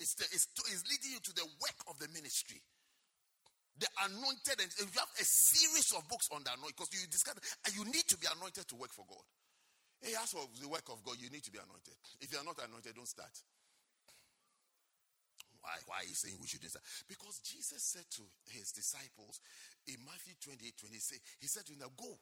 [0.00, 2.60] It's, the, it's, it's leading you to the work of the ministry.
[3.78, 7.40] The anointed, and you have a series of books on the anointing because you discover
[7.72, 9.24] you need to be anointed to work for God.
[10.02, 11.94] Hey, as for the work of God, you need to be anointed.
[12.20, 13.32] If you are not anointed, don't start.
[15.62, 16.82] Why, why are you saying we shouldn't start?
[17.06, 19.38] Because Jesus said to his disciples
[19.86, 22.18] in Matthew 28 26, He said to them, Go,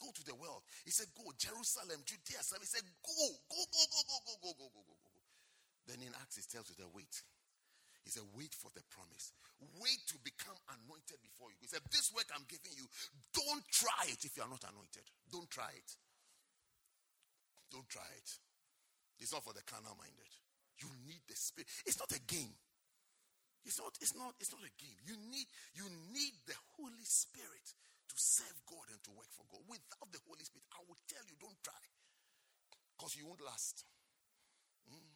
[0.00, 0.62] go to the world.
[0.84, 2.40] He said, Go, Jerusalem, Judea.
[2.40, 3.12] He said, Go,
[3.48, 5.22] go, go, go, go, go, go, go, go, go, go.
[5.86, 7.12] Then in Acts, he tells you wait.
[8.04, 9.34] He said, Wait for the promise.
[9.80, 11.58] Wait to become anointed before you.
[11.62, 12.86] He said, This work I'm giving you,
[13.32, 15.06] don't try it if you are not anointed.
[15.32, 15.90] Don't try it.
[17.72, 18.28] Don't try it.
[19.18, 20.30] It's not for the carnal minded.
[20.78, 21.66] You need the spirit.
[21.88, 22.52] It's not a game.
[23.64, 24.94] It's not, it's not, it's not a game.
[25.02, 27.66] You need, you need the Holy Spirit
[28.16, 29.60] to serve God and to work for God.
[29.68, 31.76] Without the Holy Spirit, I will tell you, don't try.
[32.96, 33.84] Because you won't last.
[34.88, 35.12] Mm.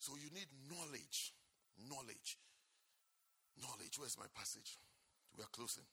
[0.00, 1.36] So you need knowledge.
[1.76, 2.40] Knowledge.
[3.60, 4.00] Knowledge.
[4.00, 4.80] Where's my passage?
[5.36, 5.84] We are closing.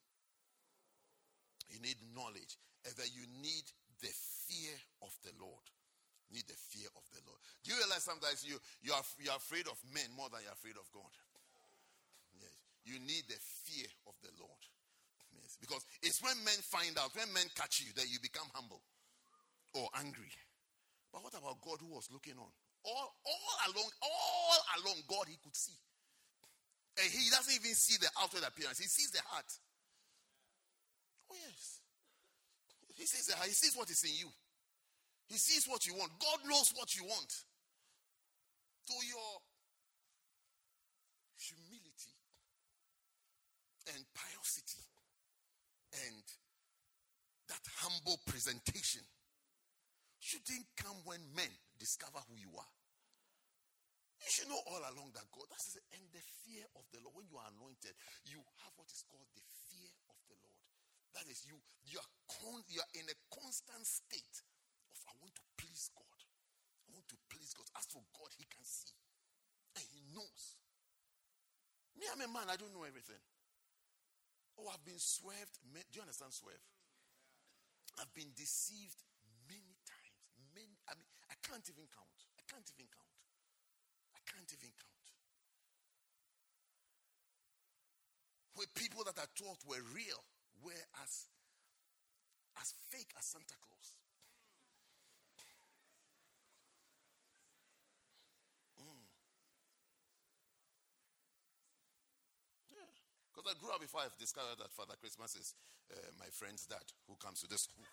[1.68, 2.56] You need knowledge.
[2.88, 3.68] And that you need
[4.00, 4.12] the
[4.48, 5.68] fear of the Lord.
[6.32, 7.42] You need the fear of the Lord.
[7.68, 10.56] Do you realize sometimes you, you, are, you are afraid of men more than you're
[10.56, 11.12] afraid of God?
[12.40, 12.56] Yes.
[12.88, 13.38] You need the
[13.68, 14.59] fear of the Lord.
[15.60, 18.82] Because it's when men find out, when men catch you, that you become humble
[19.76, 20.32] or angry.
[21.12, 22.52] But what about God who was looking on?
[22.86, 25.76] All, all along, all along, God he could see.
[27.02, 29.52] And he doesn't even see the outward appearance, he sees the heart.
[31.32, 31.82] Oh, yes.
[32.96, 34.32] He sees the heart, he sees what is in you.
[35.28, 36.12] He sees what you want.
[36.20, 37.32] God knows what you want.
[38.86, 39.38] So your
[41.38, 42.18] humility
[43.94, 44.79] and and
[47.64, 49.04] that humble presentation
[50.20, 52.74] shouldn't come when men discover who you are.
[54.20, 57.16] You should know all along that God, that's and the fear of the Lord.
[57.16, 57.96] When you are anointed,
[58.28, 60.60] you have what is called the fear of the Lord.
[61.16, 61.56] That is, you
[61.88, 64.38] you are con, you are in a constant state
[64.92, 66.20] of I want to please God.
[66.84, 67.66] I want to please God.
[67.80, 68.92] As for God, He can see
[69.80, 70.60] and He knows.
[71.96, 72.52] Me, I'm a man.
[72.52, 73.20] I don't know everything.
[74.60, 75.56] Oh, I've been swerved.
[75.72, 76.60] Do you understand swerve?
[77.98, 79.02] I've been deceived
[79.50, 80.20] many times.
[80.54, 80.78] Many.
[80.86, 82.18] I mean, I can't even count.
[82.38, 83.16] I can't even count.
[84.14, 85.06] I can't even count.
[88.54, 90.22] Where people that I thought were real
[90.60, 91.32] were as
[92.60, 93.96] as fake as Santa Claus.
[103.40, 105.56] Because I grew up before I've discovered that Father Christmas is
[105.96, 107.88] uh, my friend's dad who comes to the school.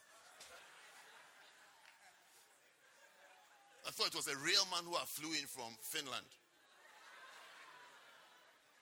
[3.86, 6.26] I thought it was a real man who flew in from Finland.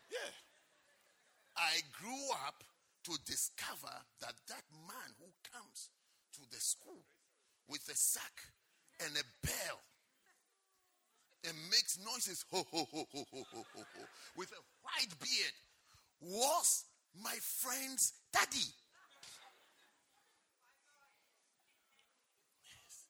[0.09, 0.33] Yeah.
[1.53, 2.65] I grew up
[3.05, 3.93] to discover
[4.25, 5.93] that that man who comes
[6.33, 7.05] to the school
[7.69, 8.49] with a sack
[9.05, 9.85] and a bell
[11.45, 14.05] and makes noises ho ho ho ho ho ho, ho
[14.35, 15.53] with a white beard
[16.25, 16.85] was
[17.23, 18.73] my friend's daddy.
[22.65, 23.05] Yes.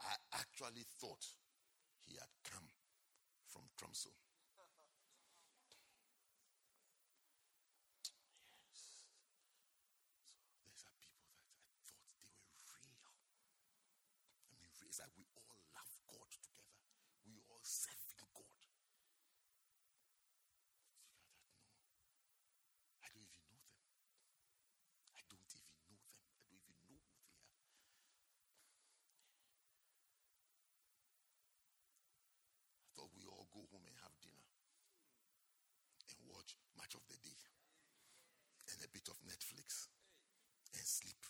[0.00, 1.24] I actually thought
[2.06, 2.68] he had come
[3.48, 3.62] from
[36.88, 37.00] Tromsø.
[37.00, 37.40] of the day
[38.72, 39.88] and a bit of Netflix
[40.76, 41.22] and sleep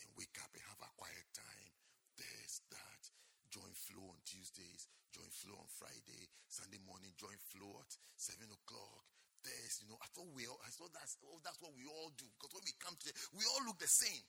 [0.00, 1.72] and wake up and have a quiet time.
[2.16, 3.02] This, that.
[3.50, 9.04] Join Flow on Tuesdays, join Flow on Friday, Sunday morning, join Flow at 7 o'clock.
[9.46, 12.10] This, you know, I thought we all, I thought that's, oh, that's what we all
[12.16, 14.24] do because when we come to, we all look the same.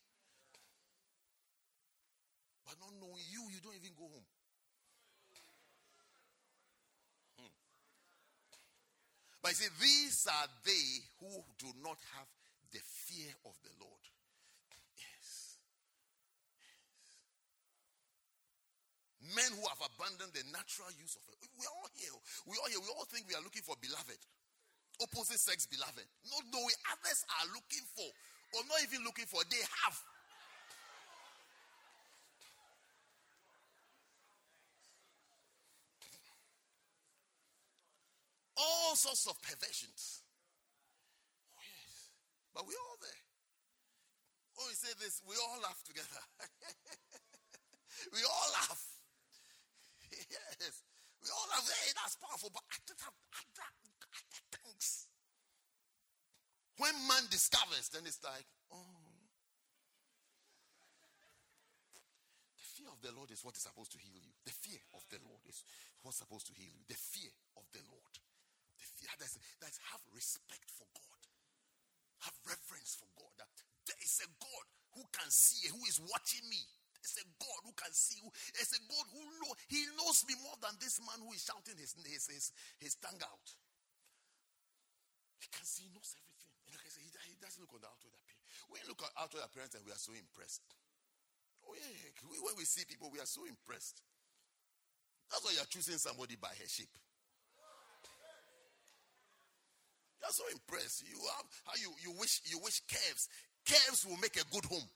[2.67, 4.28] are not knowing you, you don't even go home.
[9.46, 11.30] But you see, these are they who
[11.62, 12.26] do not have
[12.74, 14.04] the fear of the Lord.
[14.98, 15.62] Yes.
[16.66, 16.82] yes.
[19.38, 21.38] Men who have abandoned the natural use of it.
[21.62, 22.18] We are all here.
[22.50, 22.82] We all here.
[22.82, 24.18] We all think we are looking for beloved.
[25.06, 26.10] Opposite sex beloved.
[26.26, 28.10] No, knowing others are looking for,
[28.58, 29.93] or not even looking for, they have.
[38.96, 40.24] All sorts of perversions.
[41.52, 42.16] Oh, yes.
[42.56, 43.24] But we're all there.
[44.56, 46.24] Oh, we say this, we all laugh together.
[48.16, 48.80] we all laugh.
[50.32, 50.80] yes.
[51.20, 51.68] We all laugh.
[51.68, 52.56] Hey, that's powerful.
[52.56, 55.12] But I don't have other, other things.
[56.80, 58.80] When man discovers, then it's like, oh.
[62.56, 64.32] The fear of the Lord is what is supposed to heal you.
[64.48, 65.68] The fear of the Lord is
[66.00, 66.88] what's supposed to heal you.
[66.88, 68.16] The fear of the Lord.
[69.20, 71.22] That's, have respect for God.
[72.26, 73.34] Have reverence for God.
[73.38, 73.49] That
[73.86, 74.66] there is a God
[74.97, 76.62] who can see, who is watching me.
[77.06, 78.18] There's a God who can see.
[78.58, 81.78] There's a God who know, he knows me more than this man who is shouting
[81.78, 82.45] his, his, his,
[82.82, 83.47] his tongue out.
[85.38, 86.49] He can see, he knows everything.
[86.66, 88.41] And like I said, he, he doesn't look on the outward appearance.
[88.74, 90.66] We look at outward appearance and we are so impressed.
[91.62, 91.93] Oh yeah,
[92.41, 94.01] when we see people, we are so impressed.
[95.30, 96.93] That's why you are choosing somebody by her shape.
[100.26, 101.05] You're so impressed.
[101.05, 103.30] You have how you, you wish you wish caves.
[103.65, 104.89] Caves will make a good home.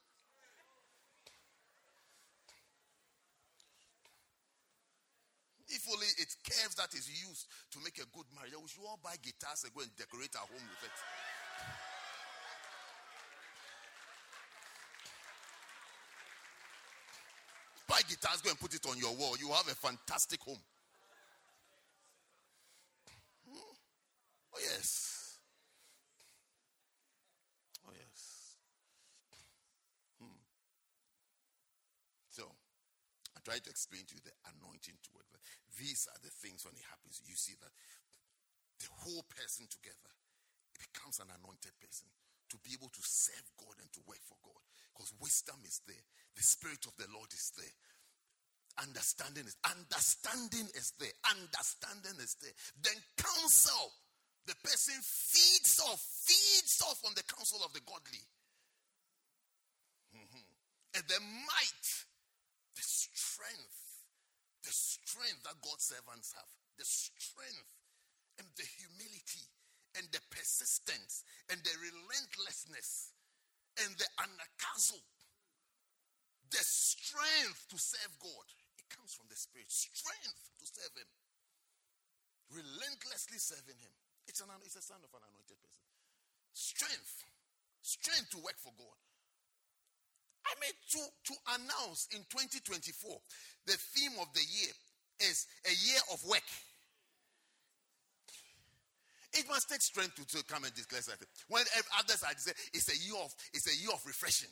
[5.70, 8.98] If only it's caves that is used to make a good marriage, we should all
[9.04, 10.98] buy guitars and go and decorate our home with it.
[17.88, 19.36] buy guitars, go and put it on your wall.
[19.40, 20.62] You have a fantastic home.
[23.50, 23.58] Hmm?
[24.54, 25.10] Oh, yes.
[33.50, 35.26] Try to explain to you the anointing to work.
[35.82, 37.74] These are the things when it happens, you see that
[38.78, 40.14] the whole person together
[40.78, 42.06] becomes an anointed person
[42.54, 44.62] to be able to serve God and to work for God.
[44.94, 46.06] Because wisdom is there,
[46.38, 47.74] the spirit of the Lord is there.
[48.86, 51.12] Understanding is understanding is there.
[51.26, 52.54] Understanding is there.
[52.86, 53.92] Then counsel.
[54.48, 58.24] The person feeds off, feeds off on the counsel of the godly.
[60.16, 60.48] Mm-hmm.
[60.96, 61.88] And the might
[62.80, 63.84] the strength,
[64.64, 66.48] the strength that God's servants have,
[66.80, 67.76] the strength
[68.40, 69.44] and the humility
[70.00, 73.12] and the persistence and the relentlessness
[73.84, 74.96] and the anagkazo,
[76.56, 78.48] the strength to serve God.
[78.80, 79.68] It comes from the Spirit.
[79.68, 81.12] Strength to serve Him.
[82.64, 83.94] Relentlessly serving Him.
[84.24, 85.84] It's, an, it's a sign of an anointed person.
[86.56, 87.28] Strength.
[87.84, 88.98] Strength to work for God.
[90.46, 93.18] I mean, to, to announce in 2024
[93.66, 94.74] the theme of the year
[95.20, 96.48] is a year of work.
[99.34, 101.28] It must take strength to, to come and declare something.
[101.48, 101.64] When
[102.00, 104.50] others are saying it's a year of it's a year of refreshing.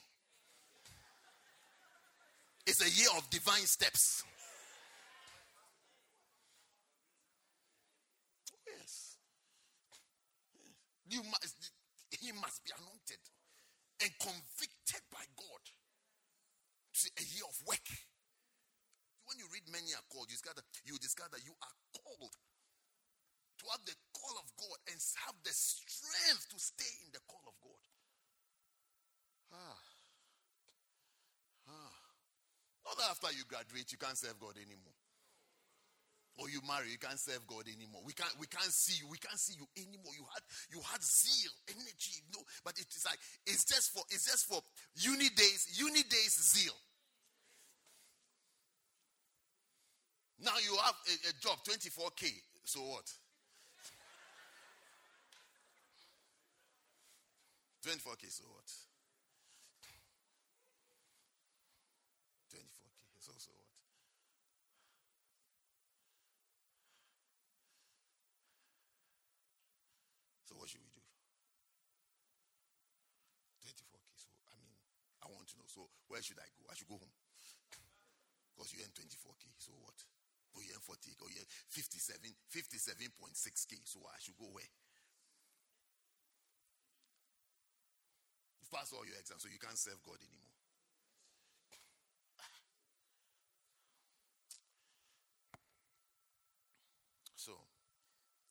[2.68, 4.24] It's a year of divine steps.
[8.68, 9.18] Yes.
[11.10, 11.72] You must
[12.12, 13.24] he must be anointed
[14.04, 15.64] and convicted by God
[17.06, 17.88] a year of work.
[19.30, 23.64] When you read many are called, you discover, you discover that you are called to
[23.74, 27.56] have the call of God and have the strength to stay in the call of
[27.60, 27.84] God.
[29.52, 29.82] Ah.
[31.68, 31.98] Ah.
[32.86, 34.95] Not that after you graduate, you can't serve God anymore.
[36.38, 38.06] Or you marry, you can't serve God anymore.
[38.06, 39.10] We can't we can't see you.
[39.10, 40.14] We can't see you anymore.
[40.14, 43.18] You had you had zeal, energy, know, but it is like
[43.50, 44.62] it's just for it's just for
[45.02, 46.78] uni days, uni days zeal.
[50.40, 52.30] Now you have a, a job, 24K.
[52.64, 53.10] So what?
[57.82, 58.68] 24K, so what?
[62.54, 63.72] 24K, so, so what?
[70.46, 71.02] So what should we do?
[73.64, 74.76] 24K, so I mean,
[75.24, 75.66] I want to know.
[75.66, 76.68] So where should I go?
[76.70, 77.16] I should go home.
[78.54, 80.07] Because you earn 24K, so what?
[80.58, 82.18] oh yeah, 40, oh yeah, 57,
[82.49, 83.86] 57.6K.
[83.86, 84.66] So I should go where?
[88.58, 90.58] You've passed all your exams, so you can't serve God anymore.
[97.38, 97.55] So,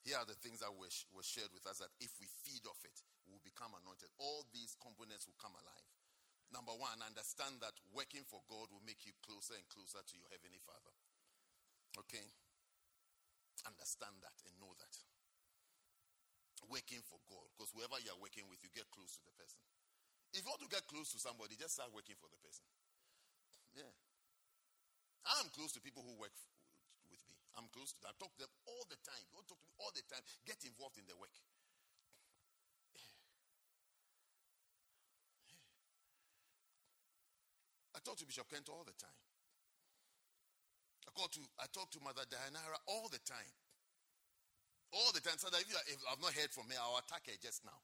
[0.06, 2.80] here are the things that were, were shared with us that if we feed off
[2.86, 2.96] it,
[3.26, 4.08] we will become anointed.
[4.16, 5.86] All these components will come alive.
[6.54, 10.30] Number one, understand that working for God will make you closer and closer to your
[10.30, 10.94] Heavenly Father.
[11.96, 12.26] Okay?
[13.64, 14.94] Understand that and know that.
[16.66, 19.62] Working for God, because whoever you are working with, you get close to the person.
[20.34, 22.66] If you want to get close to somebody, just start working for the person.
[23.76, 23.92] Yeah.
[25.26, 26.34] I'm close to people who work
[27.06, 27.38] with me.
[27.54, 28.10] I'm close to them.
[28.10, 29.22] I talk to them all the time.
[29.30, 30.22] You talk to me all the time.
[30.42, 31.32] Get involved in the work.
[37.94, 39.16] I talk to Bishop Kent all the time.
[41.06, 43.52] I call to I talk to Mother Dianara all the time.
[44.92, 45.38] All the time.
[45.38, 45.78] So that if, you,
[46.10, 47.78] I've not heard from her, I'll attack her just now.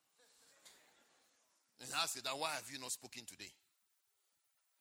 [1.83, 3.51] And ask her that why have you not spoken today?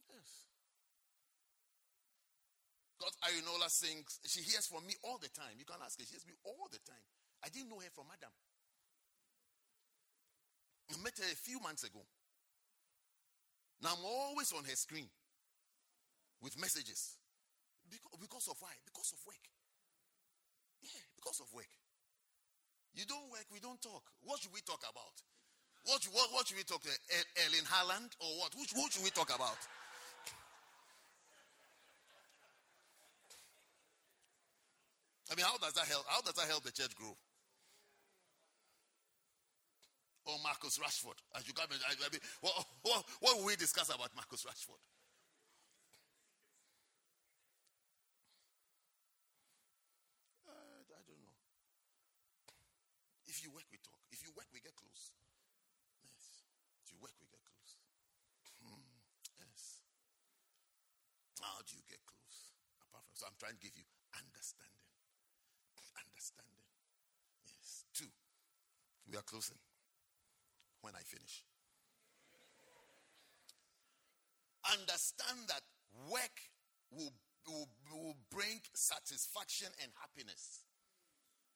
[0.10, 0.46] Yes.
[3.02, 5.58] God Arinola sings, she hears from me all the time.
[5.58, 7.02] You can ask her, she hears me all the time.
[7.44, 8.30] I didn't know her from Adam.
[10.94, 12.06] I met her a few months ago.
[13.82, 15.10] Now I'm always on her screen
[16.42, 17.18] with messages.
[17.92, 18.72] Because, because of why?
[18.88, 19.44] Because of work.
[20.82, 21.70] Yeah, because of work.
[22.96, 24.04] You don't work, we don't talk.
[24.24, 25.16] What should we talk about?
[25.86, 27.46] What, what, what should we talk uh, to?
[27.46, 28.54] Erling Haaland or what?
[28.56, 29.58] Who should we talk about?
[35.32, 36.04] I mean, how does that help?
[36.08, 37.16] How does that help the church grow?
[40.26, 41.18] Or Marcus Rashford?
[41.34, 44.84] As you come, I mean, what, what, what will we discuss about Marcus Rashford?
[50.46, 51.34] Uh, I don't know.
[53.26, 53.98] If you work, we talk.
[54.12, 55.12] If you work, we get close.
[56.08, 56.48] Yes.
[56.80, 57.76] If you work, we get close.
[58.64, 58.80] Hmm.
[59.36, 59.84] Yes.
[61.44, 62.56] How do you get close?
[62.88, 63.84] Apart from so, I'm trying to give you
[64.16, 64.72] understanding
[66.22, 66.64] understanding.
[67.46, 67.84] Yes.
[67.94, 68.12] Two,
[69.10, 69.58] we are closing
[70.82, 71.44] when I finish.
[74.72, 75.66] Understand that
[76.08, 76.38] work
[76.94, 77.12] will,
[77.48, 80.70] will, will bring satisfaction and happiness.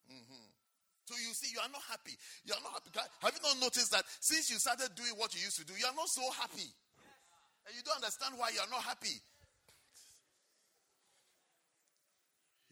[0.10, 0.65] Mm-hmm.
[1.06, 2.18] So you see, you are not happy.
[2.46, 2.90] You are not happy.
[3.22, 5.86] Have you not noticed that since you started doing what you used to do, you
[5.86, 6.66] are not so happy?
[7.66, 9.22] And you don't understand why you are not happy.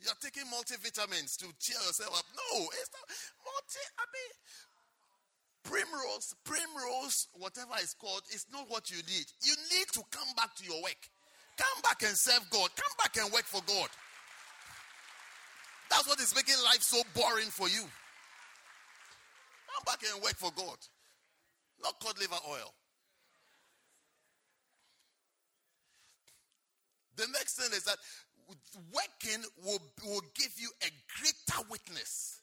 [0.01, 2.25] You're taking multivitamins to cheer yourself up.
[2.36, 3.05] No, it's not
[3.45, 3.86] multi.
[3.95, 4.31] I mean,
[5.63, 9.25] primrose, primrose, whatever it's called, it's not what you need.
[9.45, 10.99] You need to come back to your work.
[11.55, 12.69] Come back and serve God.
[12.75, 13.89] Come back and work for God.
[15.89, 17.86] That's what is making life so boring for you.
[19.84, 20.77] Come back and work for God.
[21.84, 22.73] Not cod liver oil.
[27.15, 27.97] The next thing is that
[28.91, 32.41] working will, will give you a greater witness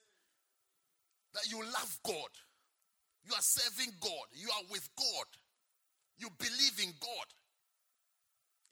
[1.34, 2.30] that you love God.
[3.24, 4.26] You are serving God.
[4.32, 5.26] You are with God.
[6.18, 7.28] You believe in God.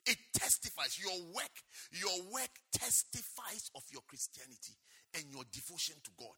[0.05, 0.99] It testifies.
[0.99, 1.55] Your work,
[1.91, 4.73] your work testifies of your Christianity
[5.15, 6.37] and your devotion to God.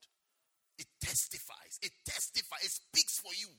[0.81, 1.77] It testifies.
[1.83, 2.65] It testifies.
[2.65, 3.49] It speaks for you.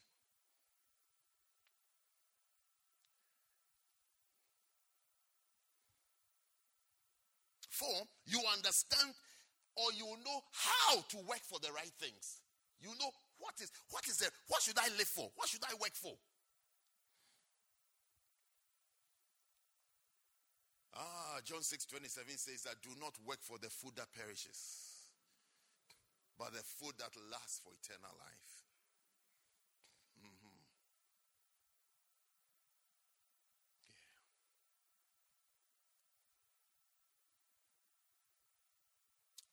[7.70, 9.14] Four, you understand
[9.76, 12.42] or you know how to work for the right things.
[12.80, 14.30] You know what is what is it?
[14.48, 15.30] What should I live for?
[15.36, 16.14] What should I work for?
[20.94, 24.91] Ah, John 6 27 says that do not work for the food that perishes,
[26.42, 28.50] but the food that lasts for eternal life.
[30.18, 30.58] Mm-hmm.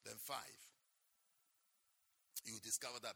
[0.03, 0.41] Then five,
[2.43, 3.13] you discover that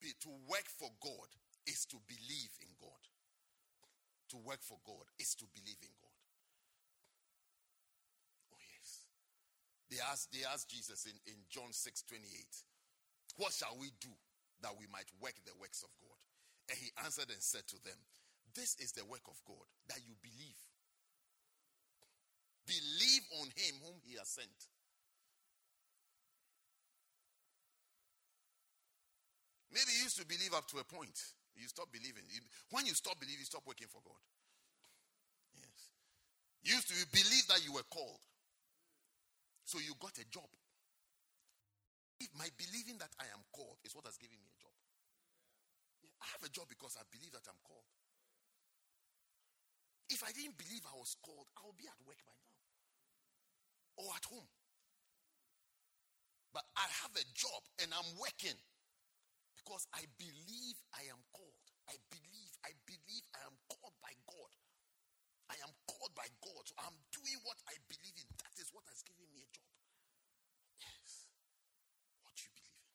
[0.00, 1.34] be, to work for God
[1.66, 3.02] is to believe in God.
[4.30, 6.22] To work for God is to believe in God.
[8.54, 9.10] Oh, yes.
[9.90, 12.69] They asked, they asked Jesus in, in John 6 28,
[13.40, 14.12] What shall we do
[14.60, 16.20] that we might work the works of God?
[16.68, 17.96] And he answered and said to them,
[18.52, 20.60] This is the work of God, that you believe.
[22.68, 24.52] Believe on him whom he has sent.
[29.72, 31.16] Maybe you used to believe up to a point.
[31.56, 32.28] You stop believing.
[32.68, 34.20] When you stop believing, you stop working for God.
[35.56, 35.88] Yes.
[36.60, 38.20] You used to believe that you were called.
[39.64, 40.52] So you got a job.
[42.36, 44.76] My believing that I am called is what has given me a job.
[46.22, 47.88] I have a job because I believe that I'm called.
[50.10, 52.58] If I didn't believe I was called, I would be at work by now
[54.04, 54.48] or at home.
[56.52, 58.58] but I have a job and I'm working
[59.56, 61.66] because I believe I am called.
[61.90, 64.52] I believe, I believe I am called by God.
[65.50, 66.64] I am called by God.
[66.66, 68.28] So I'm doing what I believe in.
[68.40, 69.70] That is what has given me a job.
[70.80, 71.28] Yes.
[72.24, 72.88] What you believe in.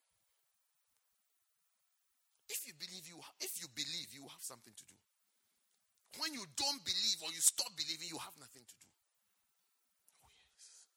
[2.49, 4.99] If you believe you if you believe you have something to do.
[6.19, 8.91] When you don't believe or you stop believing, you have nothing to do.
[10.23, 10.87] Oh, yes.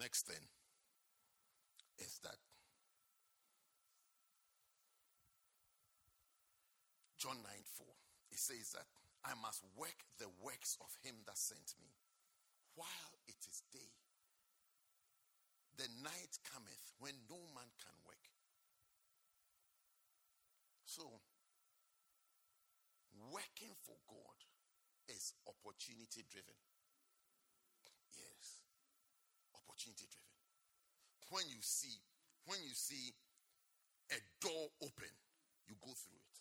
[0.00, 0.44] Next thing
[2.00, 2.40] is that
[7.18, 7.86] John 9 4,
[8.32, 8.84] it says that
[9.24, 11.88] I must work the works of him that sent me
[12.74, 14.03] while it is day.
[15.76, 18.24] The night cometh when no man can work.
[20.86, 21.02] So,
[23.32, 24.38] working for God
[25.10, 26.54] is opportunity driven.
[28.14, 28.62] Yes.
[29.58, 30.38] Opportunity driven.
[31.34, 31.98] When you see,
[32.46, 33.10] when you see
[34.14, 35.10] a door open,
[35.66, 36.36] you go through it.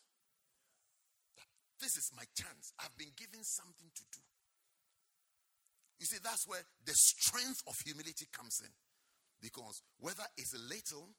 [1.82, 2.72] This is my chance.
[2.80, 4.24] I've been given something to do.
[6.00, 8.72] You see, that's where the strength of humility comes in.
[9.44, 11.12] Because whether it's a little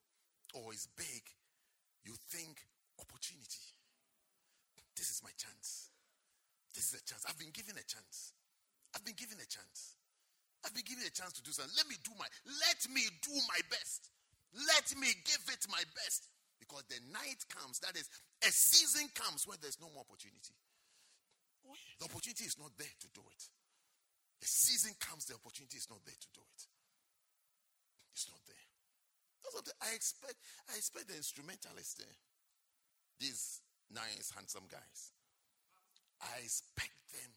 [0.56, 1.28] or it's big,
[2.08, 2.64] you think,
[2.96, 3.68] opportunity.
[4.96, 5.92] This is my chance.
[6.72, 7.20] This is a chance.
[7.28, 8.32] I've been given a chance.
[8.96, 10.00] I've been given a chance.
[10.64, 11.76] I've been given a chance to do something.
[11.76, 14.08] Let me do my let me do my best.
[14.56, 16.32] Let me give it my best.
[16.56, 18.08] Because the night comes, that is,
[18.40, 20.56] a season comes where there's no more opportunity.
[22.00, 23.42] The opportunity is not there to do it.
[24.40, 26.60] The season comes, the opportunity is not there to do it.
[28.14, 28.66] It's not there.
[29.42, 30.38] That's I expect.
[30.70, 32.16] I expect the instrumentalists there
[33.20, 33.60] these
[33.92, 35.12] nice, handsome guys.
[36.22, 37.30] I expect them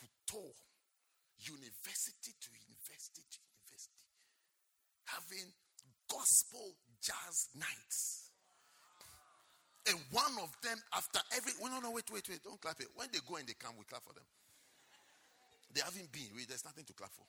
[0.00, 0.52] to tour
[1.40, 4.04] university to university to university,
[5.08, 5.48] having
[6.08, 8.30] gospel jazz nights.
[9.88, 12.88] And one of them, after every, well, no, no, wait, wait, wait, don't clap it.
[12.94, 14.28] When they go and they come, we clap for them.
[15.72, 17.24] They haven't been, there's nothing to clap for.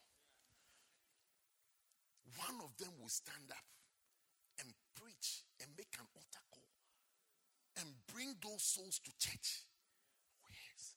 [2.38, 3.68] One of them will stand up
[4.62, 6.70] and preach and make an altar call
[7.80, 9.66] and bring those souls to church.
[10.46, 10.96] Oh, yes.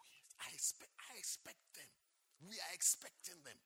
[0.00, 0.28] Oh, yes.
[0.42, 1.90] I expect, I expect them.
[2.44, 3.56] We are expecting them.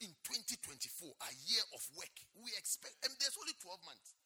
[0.00, 4.16] In 2024, a year of work, we expect, and there's only 12 months.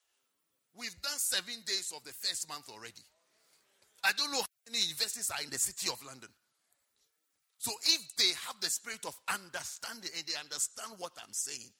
[0.70, 3.02] We've done seven days of the first month already.
[4.06, 6.30] I don't know how many universities are in the city of London.
[7.58, 11.70] So if they have the spirit of understanding and they understand what I'm saying,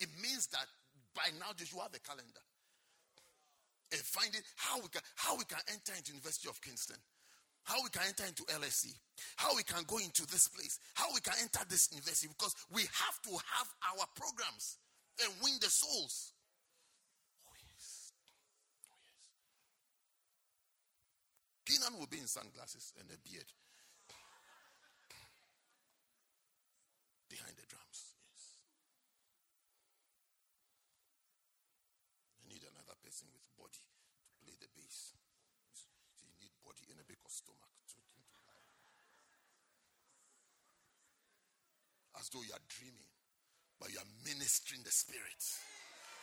[0.00, 0.66] it means that
[1.14, 2.42] by now they should have a calendar
[3.94, 6.98] and finding how we can how we can enter into University of Kingston,
[7.62, 8.90] how we can enter into LSE,
[9.36, 12.82] how we can go into this place, how we can enter this university because we
[12.82, 14.78] have to have our programs
[15.22, 16.32] and win the souls.
[17.46, 18.12] Oh yes,
[18.90, 19.22] oh yes.
[21.62, 23.46] Keenan will be in sunglasses and a beard.
[27.34, 28.14] Behind the drums.
[28.22, 28.62] Yes.
[32.38, 35.18] You need another person with body to play the bass.
[35.74, 35.90] So
[36.22, 38.22] you need body and a of stomach to, to
[42.22, 43.10] As though you are dreaming,
[43.82, 45.42] but you are ministering the spirit.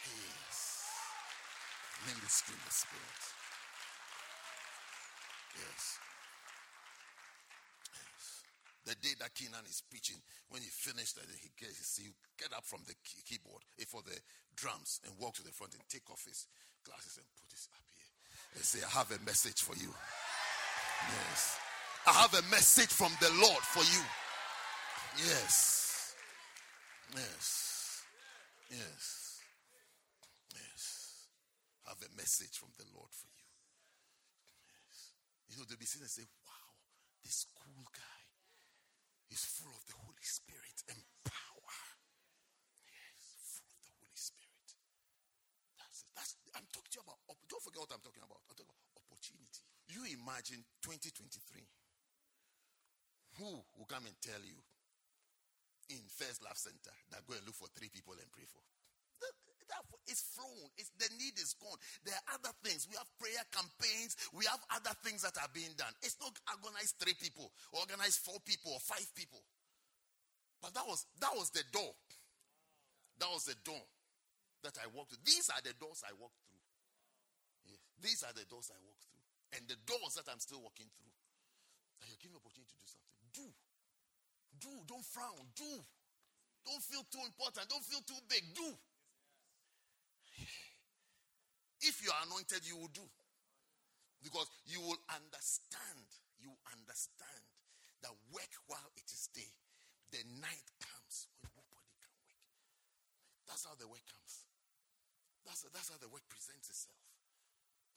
[0.07, 0.59] Yes.
[2.07, 3.21] Ministering the spirit.
[5.59, 6.10] Yes.
[8.85, 10.17] The day that Keenan is preaching,
[10.49, 12.97] when he finished, and he gets, he get up from the
[13.29, 14.17] keyboard eh, for the
[14.57, 16.47] drums and walk to the front and take off his
[16.81, 18.09] glasses and put it up here
[18.57, 19.93] and say, I have a message for you.
[19.93, 21.57] Yes.
[22.07, 24.01] I have a message from the Lord for you.
[25.29, 26.15] Yes.
[27.13, 28.01] Yes.
[28.71, 29.41] Yes.
[30.57, 30.83] Yes.
[31.85, 33.45] I have a message from the Lord for you.
[34.65, 35.13] Yes.
[35.49, 36.73] You know, they'll be sitting and say, wow,
[37.23, 38.20] this cool guy
[39.31, 41.75] is full of the Holy Spirit and power.
[42.91, 44.67] Yes, full of the Holy Spirit.
[45.79, 46.35] That's that's.
[46.53, 47.19] I'm talking to you about.
[47.47, 48.43] Don't forget what I'm talking about.
[48.43, 49.63] I'm talking about opportunity.
[49.87, 51.63] You imagine 2023.
[53.39, 54.59] Who will come and tell you
[55.87, 58.59] in First Love Center that go and look for three people and pray for?
[60.11, 60.67] It's flown.
[60.75, 61.79] It's, the need is gone.
[62.03, 62.85] There are other things.
[62.91, 64.19] We have prayer campaigns.
[64.35, 65.95] We have other things that are being done.
[66.03, 69.39] It's not organize three people, organize four people or five people.
[70.59, 71.95] But that was that was the door.
[73.17, 73.81] That was the door
[74.61, 75.25] that I walked through.
[75.25, 76.51] These are the doors I walked through.
[78.01, 79.25] These are the doors I walked through.
[79.57, 81.13] And the doors that I'm still walking through.
[82.01, 83.25] That you're opportunity to do something.
[83.31, 83.47] Do.
[84.57, 84.73] do.
[84.89, 85.45] Don't frown.
[85.53, 85.73] Do.
[86.65, 87.69] Don't feel too important.
[87.69, 88.41] Don't feel too big.
[88.57, 88.69] Do.
[91.81, 93.05] If you are anointed, you will do.
[94.21, 96.05] Because you will understand.
[96.37, 97.45] You understand
[98.05, 99.53] that work while it is day.
[100.13, 102.41] The night comes when nobody can work.
[103.49, 104.45] That's how the work comes.
[105.45, 107.01] That's, that's how the work presents itself.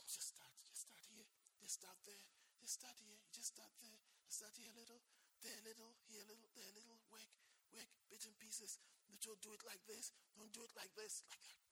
[0.04, 1.26] Just start, just start here,
[1.58, 2.24] just start there,
[2.60, 5.00] just start here, just start there, just start here a little,
[5.40, 7.32] there a little, here a little, there a little, work,
[7.72, 8.78] work, bits and pieces.
[9.24, 11.63] Don't do it like this, don't do it like this, like that.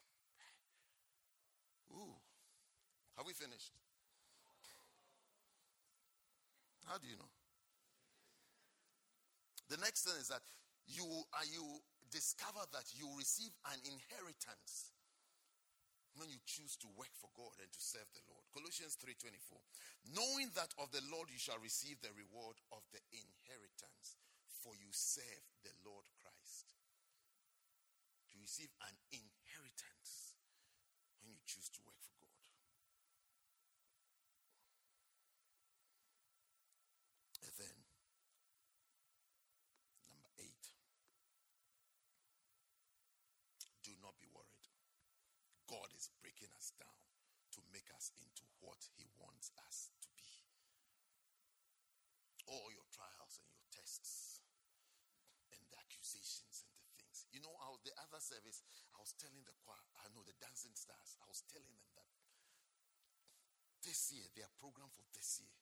[1.90, 2.14] Ooh.
[3.16, 3.74] Have we finished?
[6.86, 7.30] How do you know?
[9.68, 10.42] The next thing is that
[10.86, 11.80] you are you
[12.10, 14.92] discover that you receive an inheritance
[16.14, 18.44] when you choose to work for God and to serve the Lord.
[18.52, 19.62] Colossians 3:24.
[20.12, 24.20] Knowing that of the Lord you shall receive the reward of the inheritance,
[24.60, 26.74] for you serve the Lord Christ.
[28.32, 30.36] To receive an inheritance
[31.22, 32.36] when you choose to work for God.
[37.42, 37.76] And then
[40.12, 40.72] number 8.
[43.82, 44.68] Do not be worried.
[45.66, 47.00] God is breaking us down
[47.52, 50.28] to make us into what He wants us to be.
[52.52, 54.44] All your trials and your tests
[55.56, 57.24] and the accusations and the things.
[57.32, 58.60] You know, I was, the other service,
[58.92, 62.08] I was telling the choir, I know the dancing stars, I was telling them that
[63.80, 65.56] this year, their program for this year,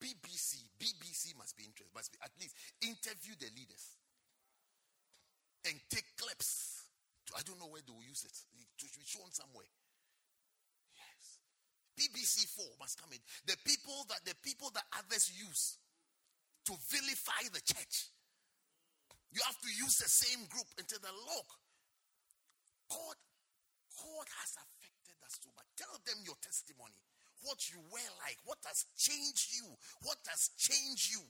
[0.00, 3.98] BBC, BBC must be interested, must be at least interview the leaders
[5.66, 6.78] and take clips
[7.36, 8.32] I don't know where they will use it.
[8.32, 9.68] To be shown somewhere.
[11.98, 13.18] BBC 4 must come in.
[13.50, 15.82] The people that the people that others use
[16.70, 18.14] to vilify the church.
[19.34, 21.50] You have to use the same group until the look.
[22.88, 23.18] God,
[23.92, 25.68] God has affected us so much.
[25.76, 26.96] Tell them your testimony.
[27.44, 28.40] What you were like.
[28.48, 29.68] What has changed you.
[30.06, 31.20] What has changed you.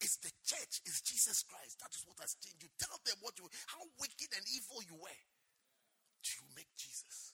[0.00, 1.82] It's the church, it's Jesus Christ.
[1.82, 2.70] That is what has changed you.
[2.78, 5.22] Tell them what you how wicked and evil you were.
[6.22, 7.27] Do you make Jesus?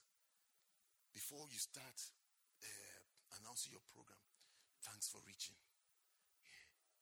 [1.15, 1.95] Before you start
[2.61, 4.19] uh, announcing your program,
[4.83, 5.57] thanks for reaching.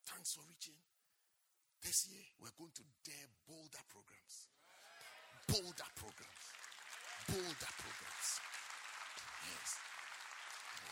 [0.06, 0.76] Thanks for reaching.
[1.80, 4.52] This year, we're going to dare bolder programs.
[5.48, 6.46] Bolder programs.
[7.26, 8.28] Bolder programs.
[9.48, 9.68] Yes.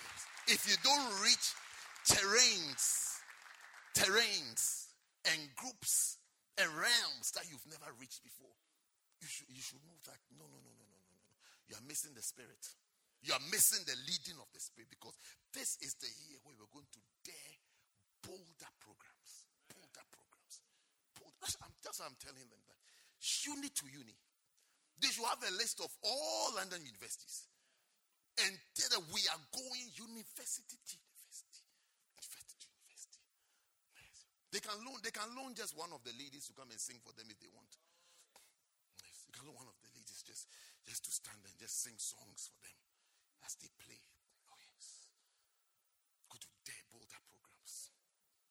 [0.00, 0.18] yes.
[0.56, 1.54] If you don't reach
[2.08, 3.10] terrains
[3.94, 4.94] terrains
[5.26, 6.18] and groups
[6.58, 8.54] and realms that you've never reached before.
[9.20, 11.34] You should, you should know that no, no, no, no, no, no, no.
[11.68, 12.60] You are missing the spirit.
[13.20, 15.12] You are missing the leading of the spirit because
[15.52, 17.56] this is the year where we're going to dare
[18.24, 19.30] bolder programs.
[19.68, 20.54] Bolder programs.
[21.20, 22.80] Bold, that's, I'm, that's what I'm telling them that
[23.44, 24.16] uni to uni.
[25.04, 27.48] They should have a list of all London universities
[28.40, 31.60] and tell them we are going university to university.
[32.16, 33.20] university to university.
[34.48, 37.00] They can loan, they can loan just one of the ladies to come and sing
[37.04, 37.72] for them if they want.
[39.04, 40.48] Yes, you can loan one of the ladies just,
[40.88, 42.76] just to stand and just sing songs for them
[43.46, 44.00] as they play.
[44.50, 45.08] Oh yes.
[46.28, 47.92] Go to their bolder programs.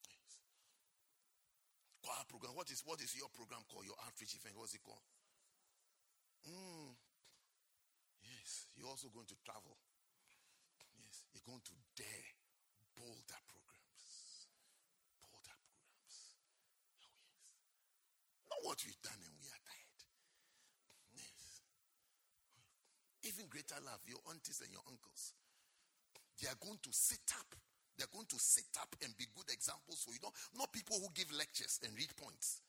[0.08, 0.42] Yes.
[2.04, 2.54] Choir program.
[2.56, 3.86] What is what is your program called?
[3.86, 4.58] Your outreach event?
[4.58, 5.06] What's it called?
[6.48, 6.96] Mm.
[8.24, 8.70] Yes.
[8.76, 9.78] You're also going to travel.
[10.98, 11.28] Yes.
[11.32, 12.30] You're going to dare
[12.96, 13.60] bolder programs.
[18.70, 20.00] what we've done and we are tired.
[21.16, 21.66] Yes.
[23.40, 25.32] Even greater love, your aunties and your uncles.
[26.44, 27.48] They are going to sit up.
[27.96, 30.20] They're going to sit up and be good examples for you.
[30.20, 32.60] Not, not people who give lectures and read points.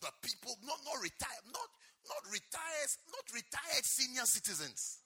[0.00, 1.68] But people, not, not retired, not,
[2.08, 5.04] not retired, not retired senior citizens.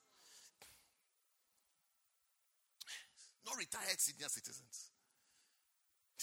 [3.43, 4.95] Not retired senior citizens.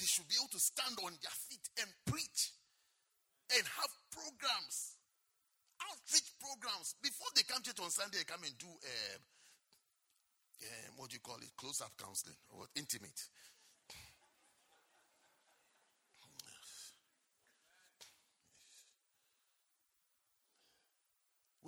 [0.01, 2.57] They should be able to stand on their feet and preach
[3.53, 4.97] and have programs,
[5.89, 6.95] outreach programs.
[7.01, 9.19] Before they come to on Sunday, they come and do, uh,
[10.61, 13.17] uh, what do you call it, close up counseling or intimate.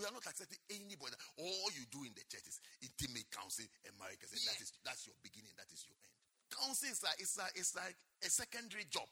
[0.02, 1.14] We are not accepting anybody.
[1.38, 4.18] All you do in the church is intimate counseling and marriage.
[4.24, 4.50] Yeah.
[4.50, 5.54] That is that's your beginning.
[5.54, 6.10] That is your end.
[6.50, 7.94] Counseling is like it's like it's like
[8.24, 9.06] a secondary job.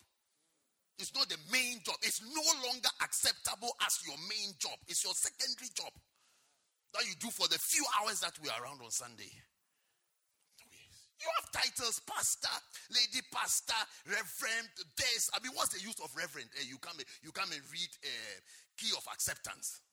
[1.01, 1.97] It's not the main job.
[2.05, 4.77] It's no longer acceptable as your main job.
[4.85, 5.89] It's your secondary job
[6.93, 9.33] that you do for the few hours that we are around on Sunday.
[11.21, 12.53] You have titles, pastor,
[12.93, 13.77] lady pastor,
[14.09, 15.29] reverend, this.
[15.37, 16.49] I mean, what's the use of reverend?
[16.57, 18.37] Uh, you come, you come and read uh,
[18.77, 19.85] key of acceptance.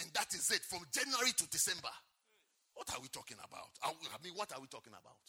[0.00, 1.92] And that is it from January to December.
[2.72, 3.68] What are we talking about?
[3.84, 3.92] I
[4.24, 5.20] mean, what are we talking about?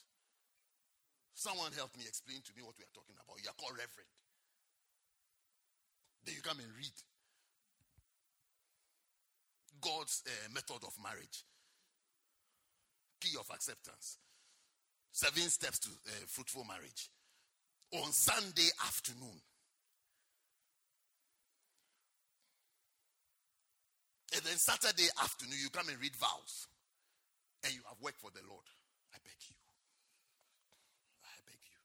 [1.35, 3.43] Someone help me explain to me what we are talking about.
[3.43, 4.11] You are called reverend.
[6.26, 6.93] Then you come and read
[9.82, 11.43] God's uh, method of marriage,
[13.19, 14.17] key of acceptance.
[15.11, 17.09] Seven steps to uh, fruitful marriage.
[17.93, 19.38] On Sunday afternoon.
[24.34, 26.65] And then Saturday afternoon, you come and read vows.
[27.63, 28.65] And you have worked for the Lord.
[29.13, 29.55] I beg you.
[31.21, 31.78] I beg you.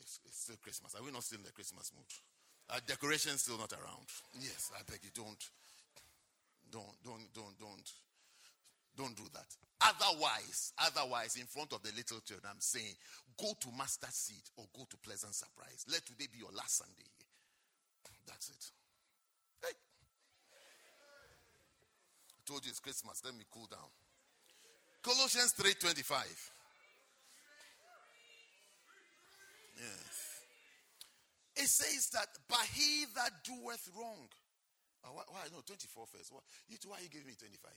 [0.00, 0.94] It's, it's still Christmas.
[0.94, 2.08] Are we not still in the Christmas mood?
[2.72, 4.06] Our decoration still not around.
[4.38, 5.42] Yes, I beg you, don't.
[6.70, 7.90] Don't, don't, don't, don't.
[8.96, 9.46] Don't do that.
[9.80, 12.94] Otherwise, otherwise, in front of the little children, I'm saying,
[13.38, 15.84] go to Master seed or go to pleasant surprise.
[15.90, 17.10] Let today be your last Sunday.
[18.26, 18.70] That's it.
[19.64, 19.74] Hey.
[22.36, 23.22] I told you it's Christmas.
[23.24, 23.90] Let me cool down.
[25.02, 26.50] Colossians 3:25.
[29.80, 30.29] Yes.
[31.56, 34.28] It says that, but he that doeth wrong.
[35.04, 36.30] Oh, why, why no 24 first?
[36.32, 37.72] Why, you, why you give me 25?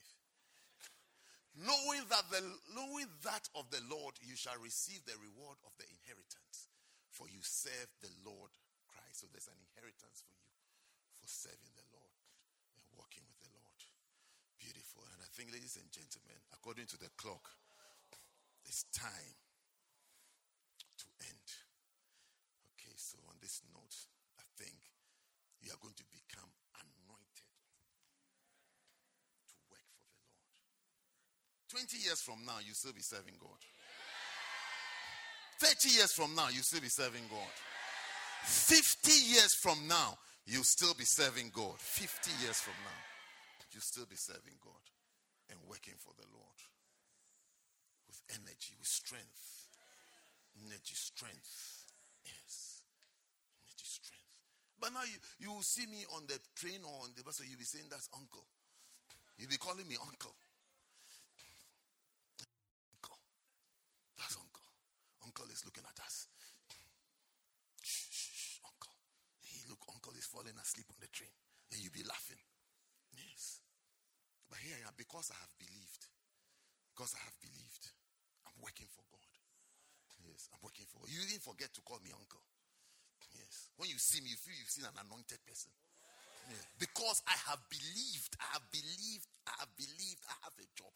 [1.54, 2.42] knowing that the
[2.74, 6.70] knowing that of the Lord you shall receive the reward of the inheritance,
[7.14, 8.50] for you serve the Lord
[8.90, 9.22] Christ.
[9.22, 10.50] So there's an inheritance for you
[11.14, 12.14] for serving the Lord
[12.74, 13.80] and walking with the Lord.
[14.58, 15.06] Beautiful.
[15.14, 17.54] And I think, ladies and gentlemen, according to the clock,
[18.66, 19.38] it's time
[20.98, 21.43] to end.
[23.44, 24.08] This note,
[24.40, 24.80] I think
[25.60, 26.48] you are going to become
[26.80, 27.52] anointed
[29.52, 30.16] to work for the
[31.76, 31.92] Lord.
[31.92, 33.60] 20 years from now, you still be serving God.
[35.60, 37.52] 30 years from now, you still be serving God.
[38.48, 40.16] 50 years from now,
[40.48, 41.76] you still be serving God.
[41.84, 43.02] 50 years from now,
[43.76, 44.88] you still be serving God
[45.52, 46.60] and working for the Lord
[48.08, 49.68] with energy, with strength.
[50.64, 51.92] Energy, strength.
[52.24, 52.73] Yes.
[53.94, 54.26] Strength.
[54.82, 57.46] But now you, you will see me on the train or on the bus, so
[57.46, 58.44] you'll be saying that's uncle.
[59.38, 60.34] You'll be calling me uncle.
[62.98, 63.20] Uncle
[64.18, 64.68] That's uncle.
[65.24, 66.28] Uncle is looking at us.
[67.86, 68.98] Shh, shh, shh, uncle.
[69.46, 71.32] Hey, look, uncle is falling asleep on the train.
[71.72, 72.42] And you'll be laughing.
[73.14, 73.62] Yes.
[74.50, 76.10] But here I am because I have believed.
[76.94, 77.90] Because I have believed.
[78.46, 79.34] I'm working for God.
[80.28, 81.10] Yes, I'm working for God.
[81.10, 82.44] You didn't forget to call me uncle.
[83.34, 83.70] Yes.
[83.78, 85.74] When you see me, you feel you've seen an anointed person.
[86.50, 86.64] Yes.
[86.78, 88.36] Because I have believed.
[88.38, 89.30] I have believed.
[89.48, 90.22] I have believed.
[90.30, 90.94] I have a job.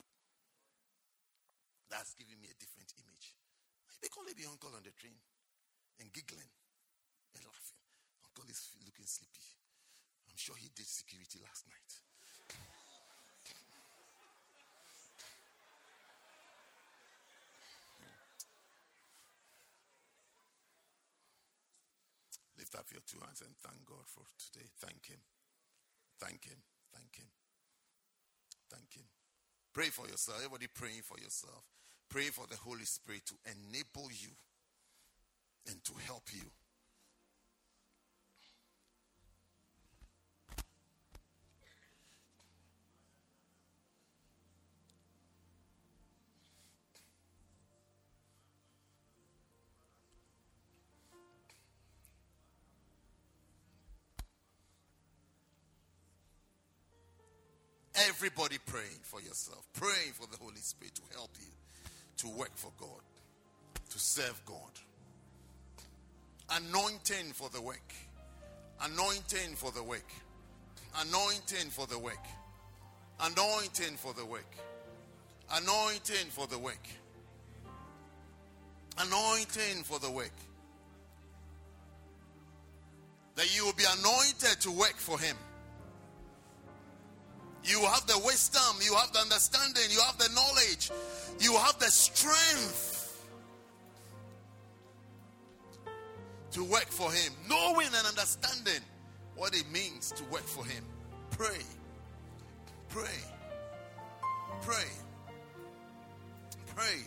[1.89, 3.33] That's giving me a different image.
[4.03, 5.17] They call the uncle on the train
[5.97, 6.51] and giggling
[7.33, 7.81] and laughing.
[8.27, 9.47] Uncle is looking sleepy.
[10.29, 12.06] I'm sure he did security last night.
[22.77, 24.69] Up your two hands and thank God for today.
[24.79, 25.19] Thank Him.
[26.21, 26.61] Thank Him.
[26.93, 27.29] Thank Him.
[28.69, 29.09] Thank Him.
[29.73, 30.37] Pray for yourself.
[30.37, 31.65] Everybody praying for yourself.
[32.09, 34.31] Pray for the Holy Spirit to enable you
[35.67, 36.47] and to help you.
[58.05, 61.47] Everybody praying for yourself, praying for the Holy Spirit to help you
[62.17, 63.01] to work for God,
[63.89, 64.57] to serve God.
[66.51, 67.93] Anointing for the work.
[68.83, 70.09] Anointing for the work.
[71.01, 72.25] Anointing for the work.
[73.19, 74.55] Anointing for the work.
[75.51, 76.87] Anointing for the work.
[78.99, 80.33] Anointing for the work.
[83.35, 85.35] That you will be anointed to work for Him.
[87.67, 90.89] You have the wisdom, you have the understanding, you have the knowledge,
[91.39, 93.25] you have the strength
[96.51, 98.81] to work for Him, knowing and understanding
[99.35, 100.83] what it means to work for Him.
[101.31, 101.59] Pray,
[102.87, 103.19] pray,
[104.61, 104.87] pray,
[106.73, 107.01] pray.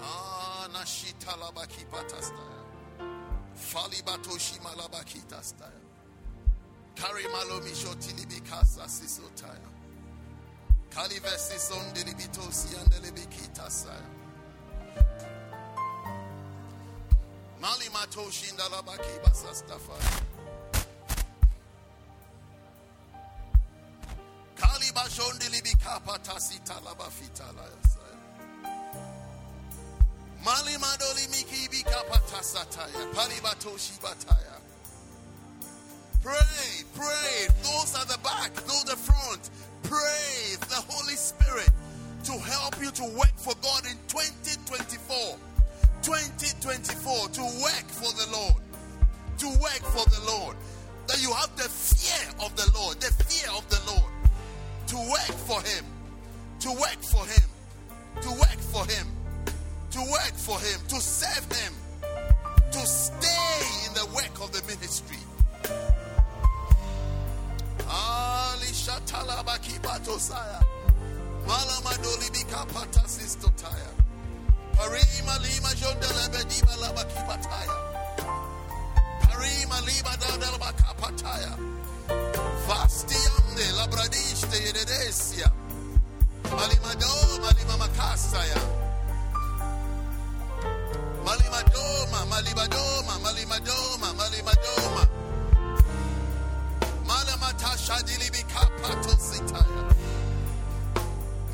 [0.00, 2.64] Ah, Nashita Labaki Patastaya.
[3.56, 5.83] Falibatoshi Malabakita style.
[6.94, 9.68] Carry malomisho tilibikasa sisotaya.
[10.90, 14.08] Kali Kalivesi son delibito siandelibikita saya.
[17.60, 19.96] Mali matoshi ndalabaki basastafa.
[24.54, 28.04] Kaliba shondilibika patasita labafita layasa.
[30.44, 33.06] Mali madoli miki bika patasataya.
[33.14, 34.63] Palibatoshi bataya.
[36.24, 37.46] Pray, pray.
[37.62, 39.50] Those at the back, those at the front.
[39.82, 41.68] Pray the Holy Spirit
[42.24, 45.36] to help you to work for God in 2024.
[46.00, 48.62] 2024 to work for the Lord.
[49.36, 50.56] To work for the Lord.
[51.08, 54.10] That you have the fear of the Lord, the fear of the Lord.
[54.86, 55.84] To work for Him.
[56.60, 57.48] To work for Him.
[58.22, 59.06] To work for Him.
[59.90, 60.80] To work for Him.
[60.88, 61.74] To serve Him.
[62.72, 65.18] To stay in the work of the ministry.
[67.88, 70.60] Ali shatalabaki batosaya.
[71.46, 73.90] Malamadoli bika patasistotaya.
[74.76, 77.76] Parima lima jondele bediba laba kipataya.
[79.22, 81.52] Parima lima dadel bakapataya.
[82.66, 85.50] Vastiande labradiste yededesia.
[86.44, 87.12] Malimado
[87.42, 88.60] malima makasaya.
[91.24, 93.14] Malimadoma, malimadoma.
[93.18, 95.23] Malamatasha dilibikapato sitaya.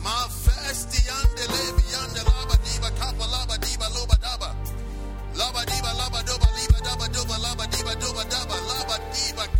[0.03, 2.57] Ma festi ande lebi ande laba
[2.99, 3.57] kapa laba
[3.95, 4.51] loba daba.
[5.35, 5.63] Laba
[6.01, 7.67] laba doba liba daba doba laba
[8.03, 8.97] doba daba laba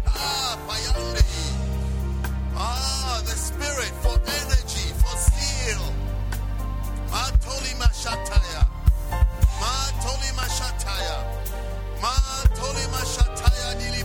[0.05, 1.23] kapa yande.
[2.57, 5.85] Ah, the spirit for energy, for zeal.
[7.11, 8.63] Ma toli mashataya.
[9.61, 9.73] Ma
[10.03, 11.17] toli mashataya.
[12.03, 12.15] Ma
[12.57, 14.00] toli mashataya dilibika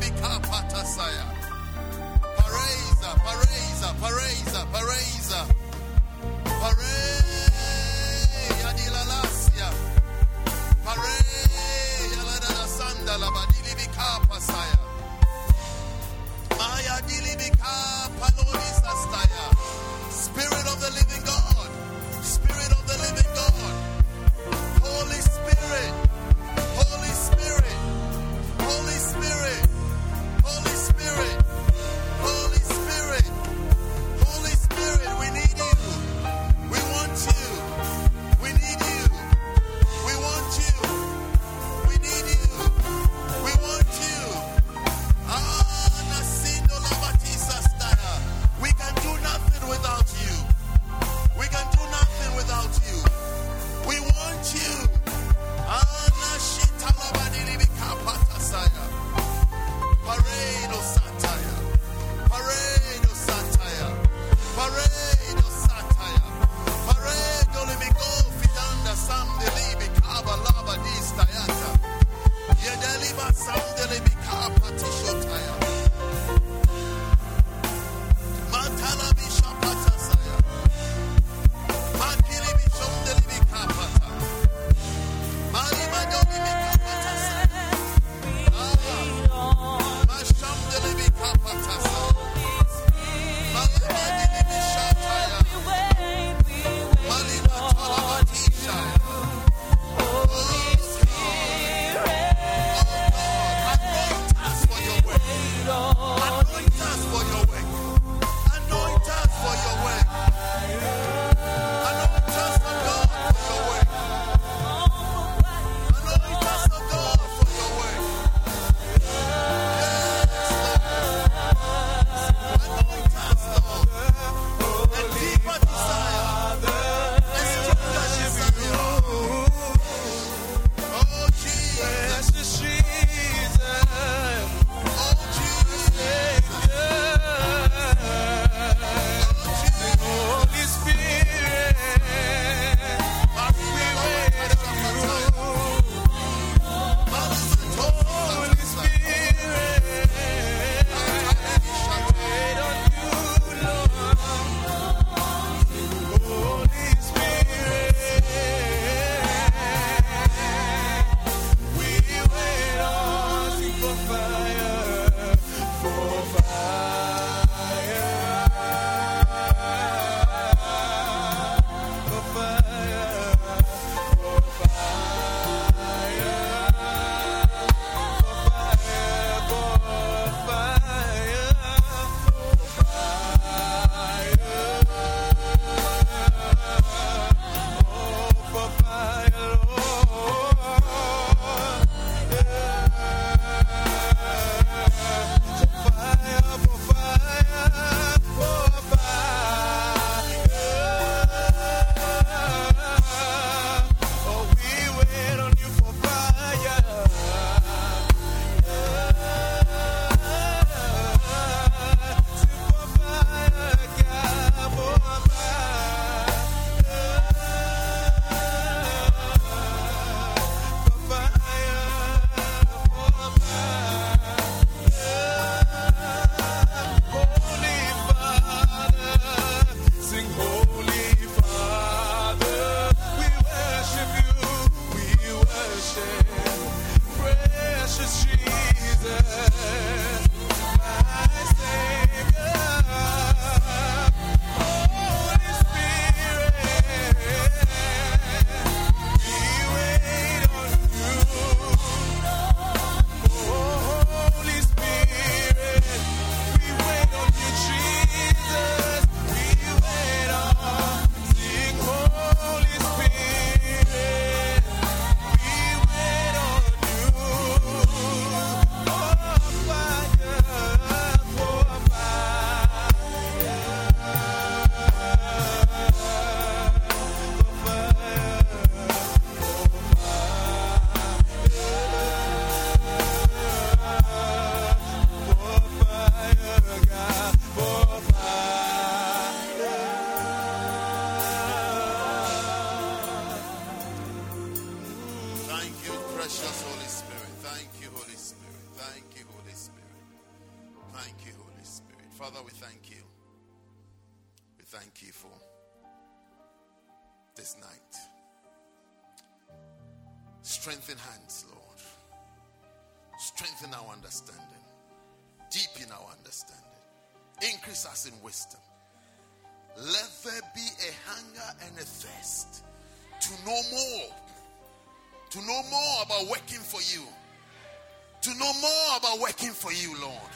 [329.76, 330.32] you, Lord.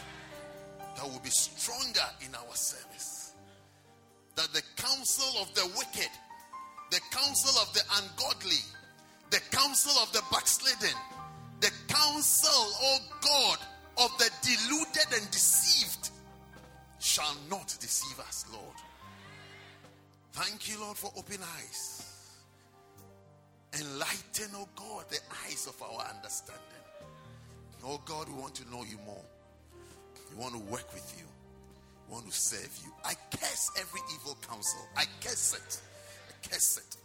[0.96, 3.34] That will be stronger in our service.
[4.36, 6.12] That the counsel of the wicked,
[6.92, 8.64] the counsel of the ungodly,
[9.30, 10.96] the counsel of the backslidden,
[11.62, 13.58] the counsel, oh God,
[14.06, 16.10] of the deluded and deceived
[17.00, 18.76] shall not deceive us, Lord.
[20.34, 22.06] Thank you, Lord, for open eyes.
[23.80, 26.64] Enlighten, oh God, the eyes of our understanding.
[27.86, 29.24] Oh God, we want to know you more.
[30.32, 31.26] We want to work with you.
[32.08, 32.92] We want to serve you.
[33.04, 34.82] I curse every evil counsel.
[34.98, 35.82] I curse it.
[36.30, 36.98] I curse it.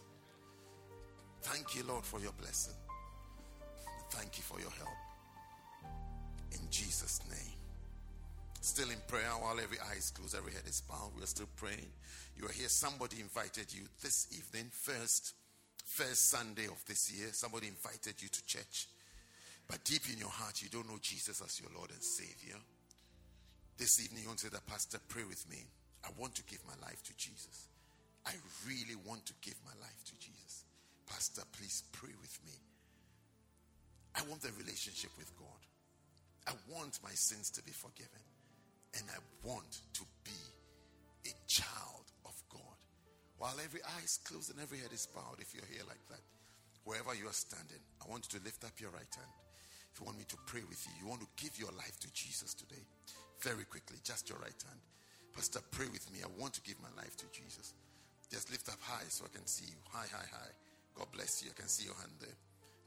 [1.41, 2.73] Thank you, Lord, for your blessing.
[4.11, 4.95] Thank you for your help.
[6.51, 7.53] In Jesus' name.
[8.61, 11.11] Still in prayer while every eye is closed, every head is bowed.
[11.15, 11.85] We're still praying.
[12.35, 12.67] You are here.
[12.67, 15.35] Somebody invited you this evening, first,
[15.85, 17.27] first Sunday of this year.
[17.31, 18.87] Somebody invited you to church.
[19.67, 22.57] But deep in your heart, you don't know Jesus as your Lord and Savior.
[23.77, 25.59] This evening, you want to say that, Pastor, pray with me.
[26.03, 27.67] I want to give my life to Jesus.
[28.25, 28.31] I
[28.63, 30.63] really want to give my life to Jesus.
[31.05, 32.55] Pastor, please pray with me.
[34.15, 35.61] I want the relationship with God.
[36.47, 38.23] I want my sins to be forgiven.
[38.95, 40.39] And I want to be
[41.27, 42.79] a child of God.
[43.37, 46.23] While every eye is closed and every head is bowed, if you're here like that,
[46.85, 49.35] wherever you are standing, I want you to lift up your right hand.
[49.91, 52.13] If you want me to pray with you, you want to give your life to
[52.13, 52.87] Jesus today,
[53.41, 54.81] very quickly, just your right hand.
[55.33, 56.19] Pastor, pray with me.
[56.23, 57.73] I want to give my life to Jesus.
[58.31, 59.77] Just lift up high so I can see you.
[59.91, 60.53] High, high, high.
[60.95, 61.51] God bless you.
[61.51, 62.37] I can see your hand there.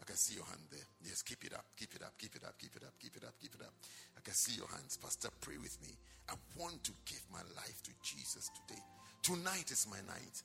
[0.01, 0.87] I can see your hand there.
[1.05, 3.25] Yes, keep it up, keep it up, keep it up, keep it up, keep it
[3.25, 3.75] up, keep it up.
[4.17, 4.97] I can see your hands.
[4.97, 5.93] Pastor, pray with me.
[6.29, 8.81] I want to give my life to Jesus today.
[9.23, 10.43] Tonight is my night.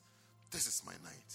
[0.50, 1.32] This is my night.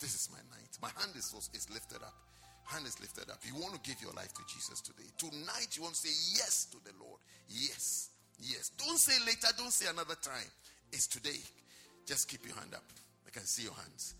[0.00, 0.72] This is my night.
[0.80, 2.25] My hand is, is lifted up.
[2.66, 3.38] Hand is lifted up.
[3.46, 5.06] You want to give your life to Jesus today.
[5.18, 7.20] Tonight, you want to say yes to the Lord.
[7.48, 8.10] Yes.
[8.40, 8.70] Yes.
[8.76, 9.48] Don't say later.
[9.56, 10.50] Don't say another time.
[10.92, 11.38] It's today.
[12.06, 12.82] Just keep your hand up.
[13.26, 14.14] I can see your hands.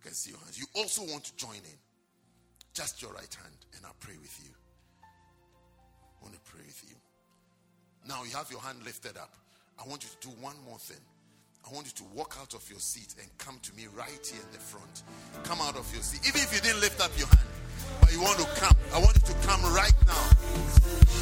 [0.00, 0.58] I can see your hands.
[0.58, 1.78] You also want to join in.
[2.74, 4.52] Just your right hand, and I'll pray with you.
[5.02, 6.96] I want to pray with you.
[8.06, 9.32] Now you have your hand lifted up.
[9.82, 11.00] I want you to do one more thing.
[11.64, 14.40] I want you to walk out of your seat and come to me right here
[14.40, 15.02] in the front.
[15.42, 16.20] Come out of your seat.
[16.28, 17.48] Even if you didn't lift up your hand,
[18.00, 20.24] but you want to come, I want you to come right now.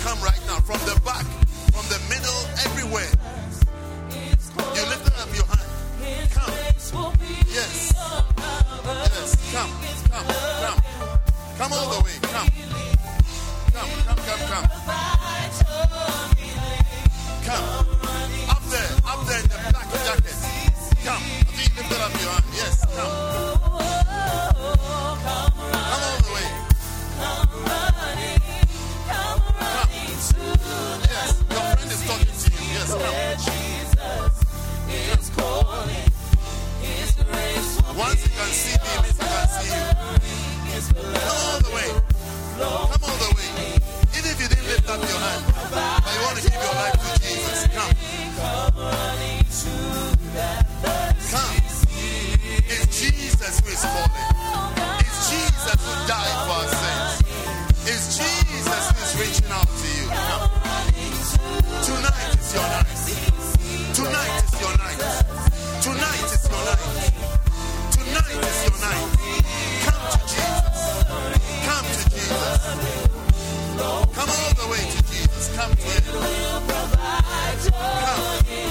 [0.03, 0.61] Come right now.
[0.61, 1.25] From the back,
[1.73, 3.11] from the middle, everywhere.
[4.75, 6.31] You lifted up your hand.
[6.31, 6.53] Come.
[7.49, 7.95] Yes.
[7.95, 9.31] Yes.
[9.53, 9.71] Come.
[10.11, 10.27] Come.
[10.61, 10.81] Come.
[11.59, 12.17] Come all the way.
[12.23, 12.49] Come.
[13.73, 14.67] Come, come, come, come.
[17.45, 17.65] Come.
[18.51, 20.37] Up there, up there in the black jacket.
[21.05, 21.23] Come.
[21.77, 22.45] Lifted up your hand.
[22.55, 22.85] Yes.
[22.95, 23.24] Come
[37.97, 39.83] Once you can see me, can see you.
[40.95, 41.89] Come all the way.
[42.59, 43.49] Come all the way.
[44.19, 46.99] Even if you didn't lift up your hand, but you want to give your life
[46.99, 47.95] to Jesus, come.
[51.31, 51.55] Come.
[52.67, 54.27] It's Jesus who is calling.
[55.01, 57.13] It's Jesus who died for our sins.
[57.87, 60.07] It's Jesus who is reaching out to you.
[61.85, 63.34] Tonight is your night.
[65.83, 67.13] Tonight is your night.
[67.93, 69.09] Tonight is your night.
[69.85, 70.79] Come to Jesus.
[71.67, 72.63] Come to Jesus.
[74.17, 75.47] Come all the way to Jesus.
[75.57, 75.83] Come to
[78.51, 78.64] Him.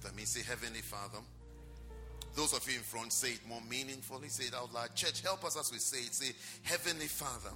[0.00, 0.24] After me.
[0.24, 1.18] Say, Heavenly Father,
[2.36, 4.28] those Those of you in front, say it more meaningfully.
[4.28, 4.94] Say it out loud.
[4.94, 6.14] Church, help us as we say it.
[6.14, 6.32] Say,
[6.62, 7.54] Heavenly Father,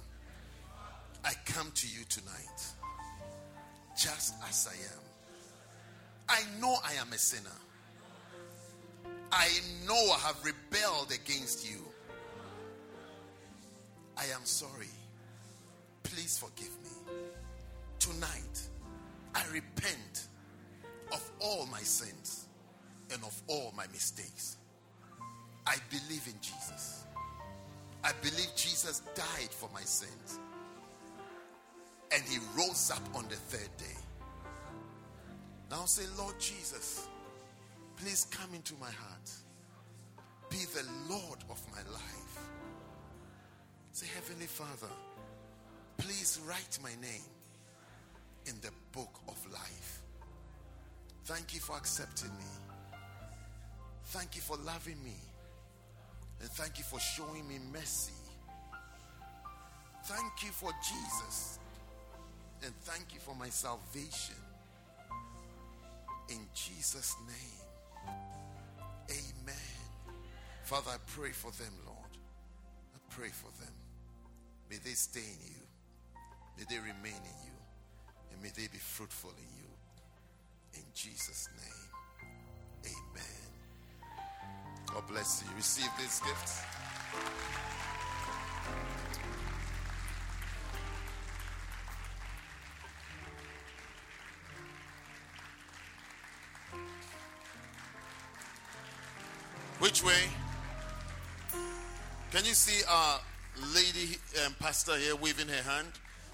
[1.23, 2.65] I come to you tonight
[3.97, 5.01] just as I am.
[6.27, 7.49] I know I am a sinner.
[9.31, 9.49] I
[9.87, 11.79] know I have rebelled against you.
[14.17, 14.89] I am sorry.
[16.03, 17.13] Please forgive me.
[17.99, 18.61] Tonight,
[19.33, 20.27] I repent
[21.11, 22.47] of all my sins
[23.11, 24.57] and of all my mistakes.
[25.67, 27.05] I believe in Jesus.
[28.03, 30.39] I believe Jesus died for my sins.
[32.11, 33.97] And he rose up on the third day.
[35.71, 37.07] Now say, Lord Jesus,
[37.97, 39.31] please come into my heart.
[40.49, 42.39] Be the Lord of my life.
[43.91, 44.93] Say, Heavenly Father,
[45.97, 47.25] please write my name
[48.45, 50.01] in the book of life.
[51.25, 52.45] Thank you for accepting me.
[54.05, 55.15] Thank you for loving me.
[56.39, 58.13] And thank you for showing me mercy.
[60.05, 61.57] Thank you for Jesus.
[62.63, 64.35] And thank you for my salvation.
[66.29, 68.13] In Jesus' name.
[69.09, 69.55] Amen.
[70.63, 71.97] Father, I pray for them, Lord.
[72.93, 73.73] I pray for them.
[74.69, 75.61] May they stay in you.
[76.57, 77.57] May they remain in you.
[78.31, 79.64] And may they be fruitful in you.
[80.75, 82.93] In Jesus' name.
[82.93, 83.49] Amen.
[84.93, 85.55] God bless you.
[85.55, 86.61] Receive these gifts.
[99.79, 100.13] Which way?
[102.31, 103.19] Can you see our
[103.73, 105.87] lady um, pastor here waving her hand?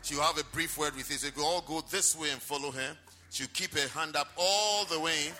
[0.03, 1.17] She'll have a brief word with you.
[1.17, 2.95] So you all go this way and follow her.
[3.31, 5.31] She'll keep her hand up all the way.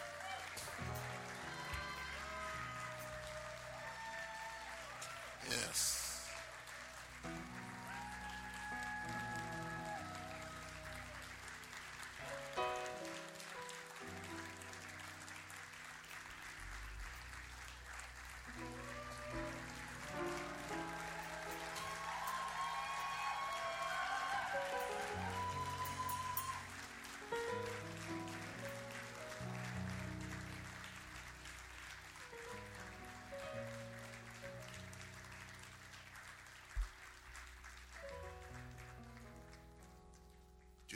[5.50, 6.01] Yes.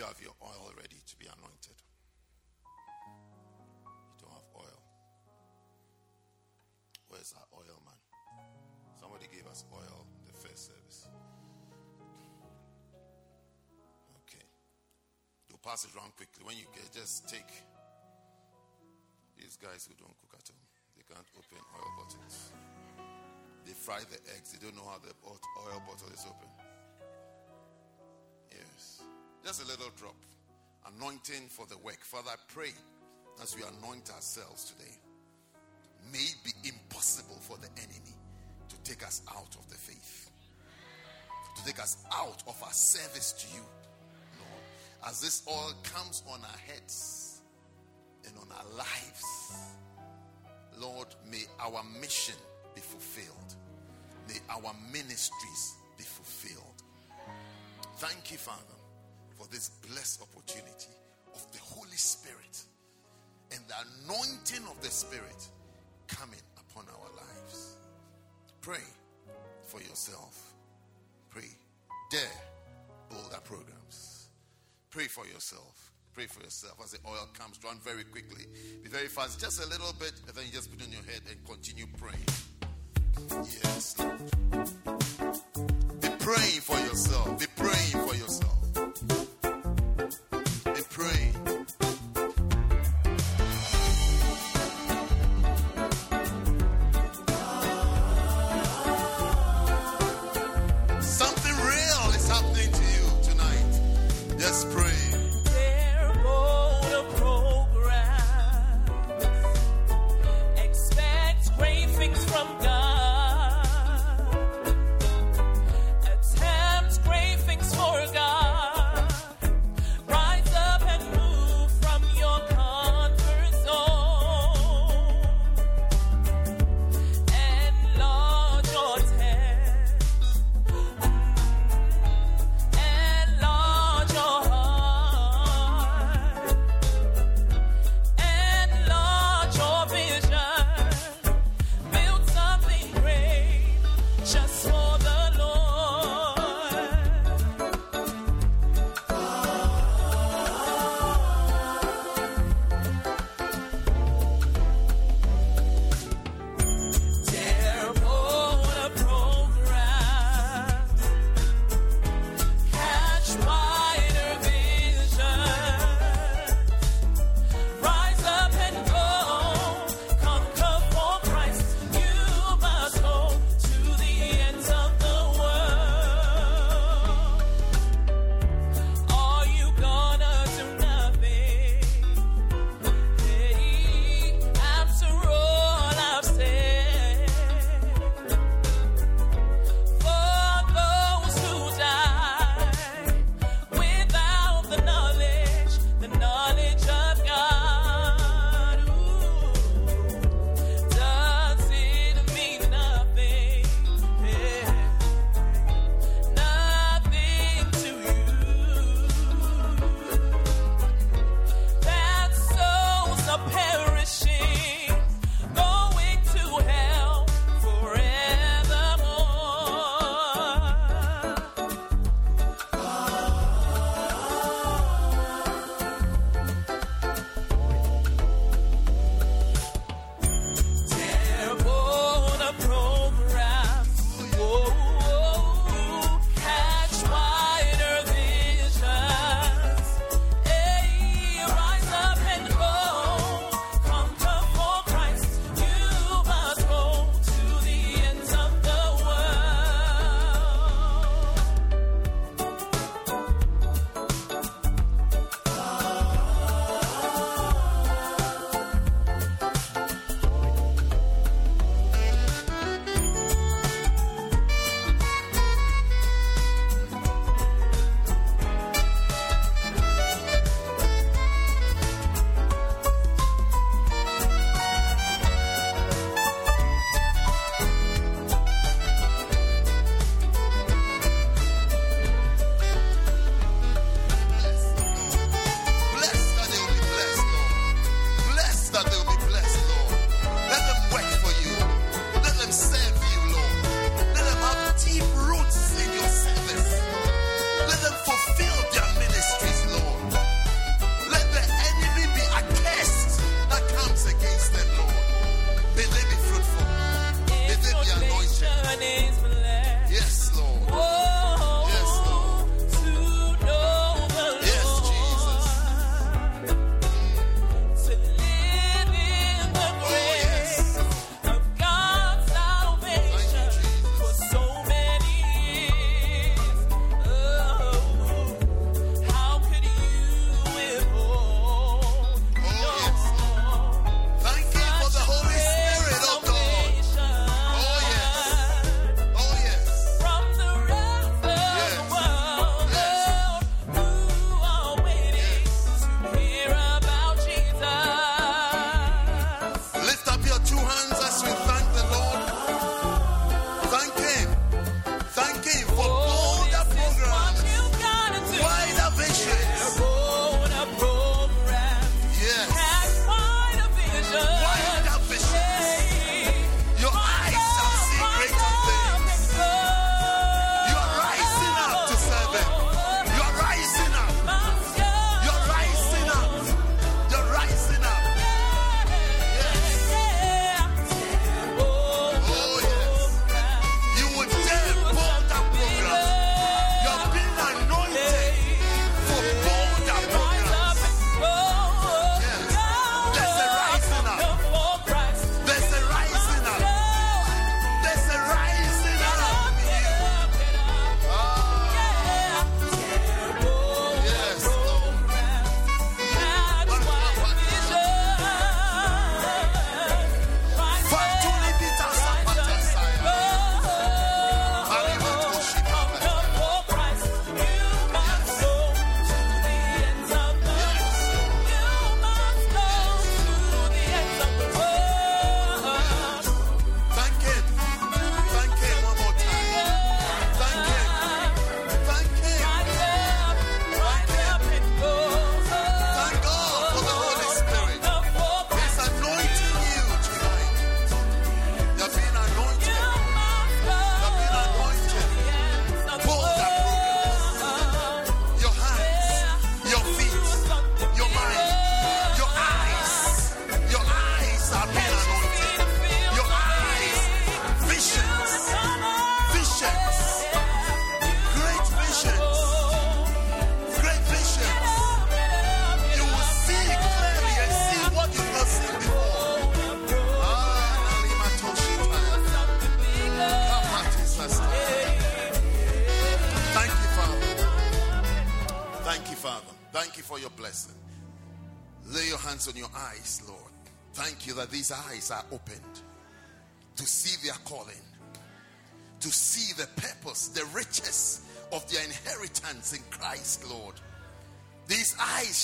[0.05, 1.77] Have your oil ready to be anointed?
[4.13, 4.79] You don't have oil.
[7.09, 7.97] Where's our oil, man?
[9.01, 11.09] Somebody gave us oil the first service.
[14.21, 14.45] Okay.
[15.49, 16.45] You'll pass it around quickly.
[16.45, 17.49] When you get, just take
[19.37, 20.65] these guys who don't cook at home.
[20.93, 22.53] They can't open oil bottles.
[23.65, 24.53] They fry the eggs.
[24.53, 26.64] They don't know how the oil bottle is open.
[29.55, 30.15] Just a little drop.
[30.97, 32.01] Anointing for the work.
[32.01, 32.71] Father, I pray
[33.41, 34.91] as we anoint ourselves today,
[36.11, 38.17] may it be impossible for the enemy
[38.67, 40.29] to take us out of the faith,
[41.55, 43.63] to take us out of our service to you,
[44.39, 45.07] Lord.
[45.07, 47.39] As this oil comes on our heads
[48.27, 49.69] and on our lives,
[50.77, 52.35] Lord, may our mission
[52.73, 53.55] be fulfilled.
[54.27, 56.83] May our ministries be fulfilled.
[57.99, 58.74] Thank you, Father
[59.35, 60.95] for this blessed opportunity
[61.33, 62.63] of the Holy Spirit
[63.51, 63.75] and the
[64.05, 65.47] anointing of the Spirit
[66.07, 67.75] coming upon our lives.
[68.61, 68.83] Pray
[69.65, 70.53] for yourself.
[71.29, 71.49] Pray.
[72.11, 72.21] Dare
[73.09, 74.29] bolder programs.
[74.89, 75.91] Pray for yourself.
[76.13, 77.59] Pray for yourself as the oil comes.
[77.63, 78.45] Run very quickly.
[78.81, 79.39] Be very fast.
[79.39, 82.25] Just a little bit, and then you just put on your head and continue praying.
[83.43, 83.95] Yes.
[86.01, 87.37] Be praying for yourself.
[87.39, 87.44] Be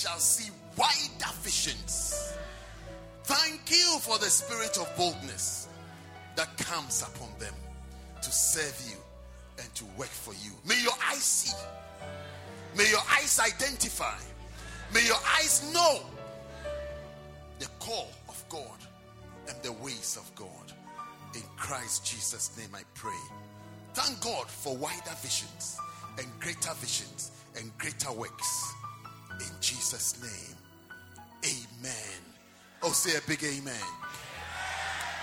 [0.01, 2.33] shall see wider visions.
[3.23, 5.67] Thank you for the spirit of boldness
[6.35, 7.53] that comes upon them
[8.23, 8.97] to serve you
[9.59, 10.53] and to work for you.
[10.65, 11.55] May your eyes see.
[12.75, 14.17] May your eyes identify.
[14.91, 15.99] May your eyes know
[17.59, 18.79] the call of God
[19.49, 20.73] and the ways of God.
[21.35, 23.21] In Christ Jesus' name I pray.
[23.93, 25.77] Thank God for wider visions
[26.17, 28.73] and greater visions and greater works.
[29.41, 30.57] In Jesus' name,
[31.45, 32.19] amen.
[32.83, 33.73] Oh, say a big amen.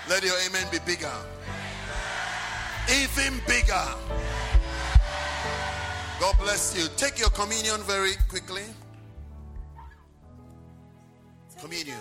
[0.09, 1.11] Let your amen be bigger.
[2.89, 3.85] Even bigger.
[6.19, 6.87] God bless you.
[6.97, 8.63] Take your communion very quickly.
[11.59, 11.99] Communion.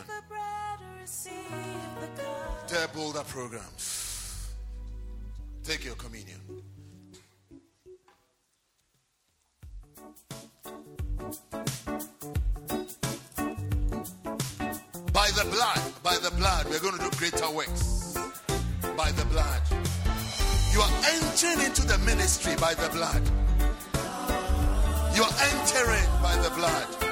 [2.67, 4.55] Dare Boulder programs.
[5.63, 6.41] Take your communion.
[15.39, 18.19] The blood, by the blood, we're going to do greater works.
[18.97, 19.63] By the blood.
[20.73, 23.23] You are entering into the ministry by the blood.
[25.15, 27.08] You are entering by the blood.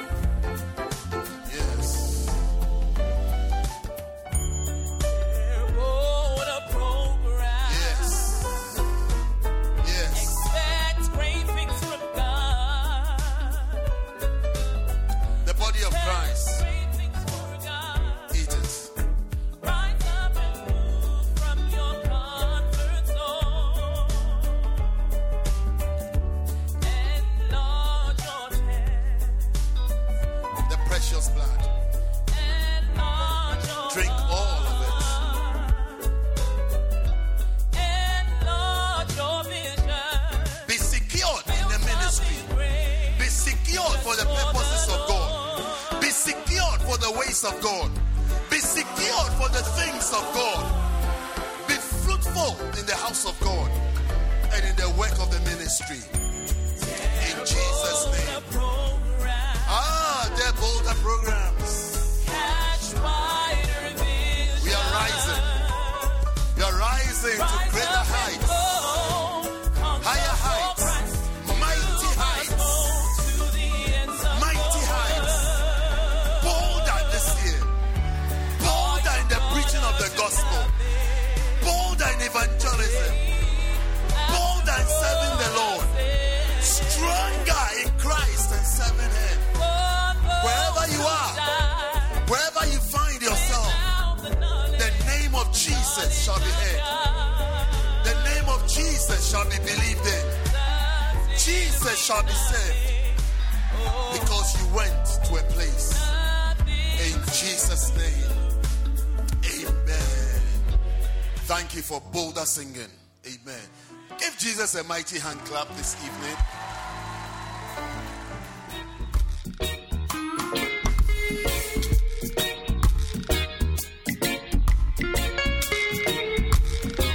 [115.07, 116.37] mighty hand clap this evening.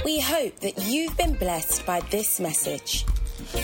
[0.04, 3.04] We hope that you've been blessed by this message.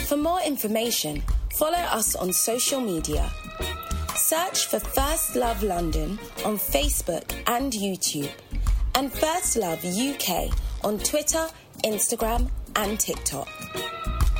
[0.06, 1.22] For more information,
[1.54, 3.30] follow us on social media.
[4.14, 8.30] Search for First Love London on Facebook and YouTube,
[8.94, 10.50] and First Love UK
[10.84, 11.46] on Twitter,
[11.82, 13.57] Instagram, and TikTok.